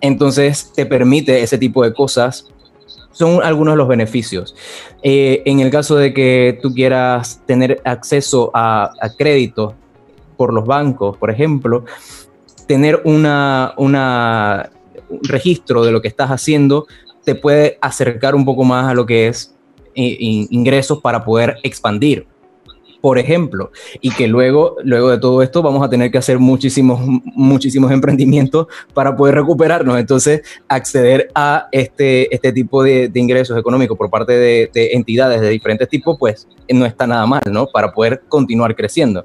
Entonces 0.00 0.72
te 0.74 0.86
permite 0.86 1.42
ese 1.42 1.58
tipo 1.58 1.84
de 1.84 1.92
cosas 1.92 2.46
son 3.12 3.42
algunos 3.42 3.74
de 3.74 3.78
los 3.78 3.88
beneficios. 3.88 4.54
Eh, 5.02 5.42
en 5.44 5.60
el 5.60 5.70
caso 5.70 5.96
de 5.96 6.14
que 6.14 6.58
tú 6.62 6.72
quieras 6.72 7.42
tener 7.46 7.80
acceso 7.84 8.50
a, 8.54 8.92
crédito 9.18 9.74
por 10.36 10.54
los 10.54 10.64
bancos, 10.64 11.16
por 11.16 11.30
ejemplo, 11.30 11.84
tener 12.66 13.02
una, 13.04 13.74
una, 13.76 14.70
un 15.08 15.20
registro 15.24 15.84
de 15.84 15.92
lo 15.92 16.00
que 16.00 16.08
estás 16.08 16.30
haciendo 16.30 16.86
te 17.24 17.34
puede 17.34 17.78
acercar 17.82 18.34
un 18.34 18.44
poco 18.44 18.64
más 18.64 18.86
a 18.86 18.94
lo 18.94 19.04
que 19.04 19.28
es 19.28 19.54
ingresos 19.94 21.00
para 21.00 21.24
poder 21.24 21.56
expandir 21.62 22.26
por 23.00 23.18
ejemplo, 23.18 23.70
y 24.00 24.10
que 24.10 24.28
luego, 24.28 24.76
luego 24.84 25.10
de 25.10 25.18
todo 25.18 25.42
esto 25.42 25.62
vamos 25.62 25.82
a 25.82 25.88
tener 25.88 26.10
que 26.10 26.18
hacer 26.18 26.38
muchísimos, 26.38 27.00
muchísimos 27.02 27.90
emprendimientos 27.90 28.66
para 28.94 29.16
poder 29.16 29.36
recuperarnos. 29.36 29.98
Entonces, 29.98 30.42
acceder 30.68 31.30
a 31.34 31.68
este, 31.72 32.34
este 32.34 32.52
tipo 32.52 32.82
de, 32.82 33.10
ingresos 33.14 33.58
económicos 33.58 33.96
por 33.96 34.10
parte 34.10 34.32
de, 34.32 34.70
entidades 34.92 35.40
de 35.40 35.48
diferentes 35.48 35.88
tipos, 35.88 36.16
pues 36.18 36.46
no 36.68 36.86
está 36.86 37.06
nada 37.06 37.26
mal, 37.26 37.42
¿no? 37.50 37.66
Para 37.66 37.92
poder 37.92 38.22
continuar 38.28 38.74
creciendo. 38.74 39.24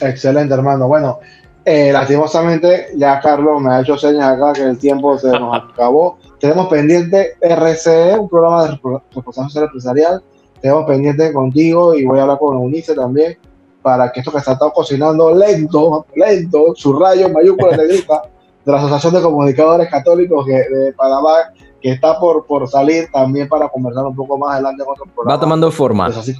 Excelente, 0.00 0.54
hermano. 0.54 0.86
Bueno, 0.86 1.18
eh, 1.64 1.92
lastimosamente 1.92 2.88
ya 2.96 3.20
Carlos 3.20 3.60
me 3.60 3.72
ha 3.72 3.80
hecho 3.80 3.98
señas 3.98 4.36
acá 4.36 4.52
que 4.52 4.62
el 4.62 4.78
tiempo 4.78 5.18
se 5.18 5.28
nos 5.28 5.56
acabó. 5.72 6.18
Tenemos 6.40 6.68
pendiente 6.68 7.36
RCE, 7.40 8.18
un 8.18 8.28
programa 8.28 8.64
de 8.64 8.70
responsabilidad 8.70 9.48
social 9.48 9.64
empresarial 9.64 10.22
tengo 10.60 10.84
pendiente 10.86 11.32
contigo 11.32 11.94
y 11.94 12.04
voy 12.04 12.18
a 12.18 12.22
hablar 12.22 12.38
con 12.38 12.56
Eunice 12.56 12.94
también 12.94 13.38
para 13.82 14.10
que 14.10 14.20
esto 14.20 14.32
que 14.32 14.40
se 14.40 14.50
ha 14.50 14.52
estado 14.54 14.72
cocinando 14.72 15.34
lento, 15.34 16.04
lento, 16.14 16.74
su 16.74 16.98
rayo 16.98 17.28
mayúscula 17.28 17.76
negrita 17.76 18.22
de 18.64 18.72
la 18.72 18.78
Asociación 18.78 19.14
de 19.14 19.22
Comunicadores 19.22 19.88
Católicos 19.88 20.44
de 20.46 20.92
Panamá, 20.96 21.52
que 21.80 21.92
está 21.92 22.18
por, 22.18 22.44
por 22.44 22.68
salir 22.68 23.08
también 23.12 23.48
para 23.48 23.68
conversar 23.68 24.04
un 24.04 24.16
poco 24.16 24.36
más 24.36 24.54
adelante 24.54 24.84
con 24.84 24.94
otro 24.94 25.04
programa. 25.06 25.36
Va 25.36 25.40
tomando 25.40 25.70
forma. 25.70 26.06
Pues 26.06 26.18
así, 26.18 26.34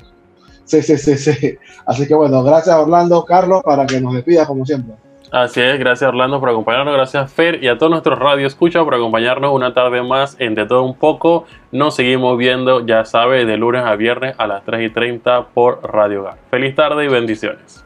sí, 0.64 0.82
sí, 0.82 0.98
sí, 0.98 1.16
sí. 1.16 1.58
Así 1.86 2.06
que 2.06 2.14
bueno, 2.14 2.42
gracias 2.42 2.76
Orlando, 2.76 3.24
Carlos, 3.24 3.62
para 3.64 3.86
que 3.86 4.00
nos 4.00 4.14
despidas 4.14 4.46
como 4.46 4.66
siempre. 4.66 4.94
Así 5.30 5.60
es, 5.60 5.78
gracias 5.78 6.08
Orlando 6.08 6.40
por 6.40 6.48
acompañarnos, 6.48 6.94
gracias 6.94 7.30
Fer 7.32 7.62
y 7.62 7.68
a 7.68 7.76
todos 7.76 7.90
nuestros 7.90 8.18
radio 8.18 8.46
escucha 8.46 8.82
por 8.82 8.94
acompañarnos 8.94 9.52
una 9.52 9.74
tarde 9.74 10.02
más 10.02 10.36
en 10.38 10.54
De 10.54 10.66
Todo 10.66 10.84
Un 10.84 10.94
Poco. 10.94 11.44
Nos 11.70 11.96
seguimos 11.96 12.38
viendo, 12.38 12.86
ya 12.86 13.04
sabe, 13.04 13.44
de 13.44 13.56
lunes 13.58 13.84
a 13.84 13.94
viernes 13.96 14.34
a 14.38 14.46
las 14.46 14.64
3 14.64 14.90
y 14.90 14.92
30 14.92 15.48
por 15.48 15.80
Radio 15.82 16.22
Hogar. 16.22 16.38
Feliz 16.50 16.74
tarde 16.74 17.04
y 17.04 17.08
bendiciones. 17.08 17.84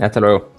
Hasta 0.00 0.20
luego. 0.20 0.50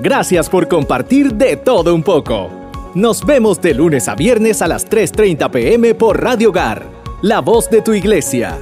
Gracias 0.00 0.50
por 0.50 0.66
compartir 0.66 1.32
De 1.34 1.56
Todo 1.56 1.94
Un 1.94 2.02
Poco. 2.02 2.50
Nos 2.94 3.24
vemos 3.24 3.60
de 3.60 3.74
lunes 3.74 4.08
a 4.08 4.14
viernes 4.14 4.62
a 4.62 4.66
las 4.68 4.88
3.30 4.90 5.50
pm 5.50 5.94
por 5.94 6.22
Radio 6.22 6.48
Hogar, 6.48 6.82
la 7.22 7.40
voz 7.40 7.68
de 7.70 7.82
tu 7.82 7.92
iglesia. 7.92 8.58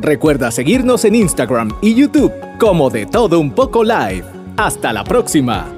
Recuerda 0.00 0.50
seguirnos 0.50 1.04
en 1.04 1.14
Instagram 1.14 1.70
y 1.82 1.94
YouTube 1.94 2.32
como 2.58 2.90
de 2.90 3.06
todo 3.06 3.38
un 3.38 3.52
poco 3.52 3.84
live. 3.84 4.24
Hasta 4.56 4.92
la 4.92 5.04
próxima. 5.04 5.75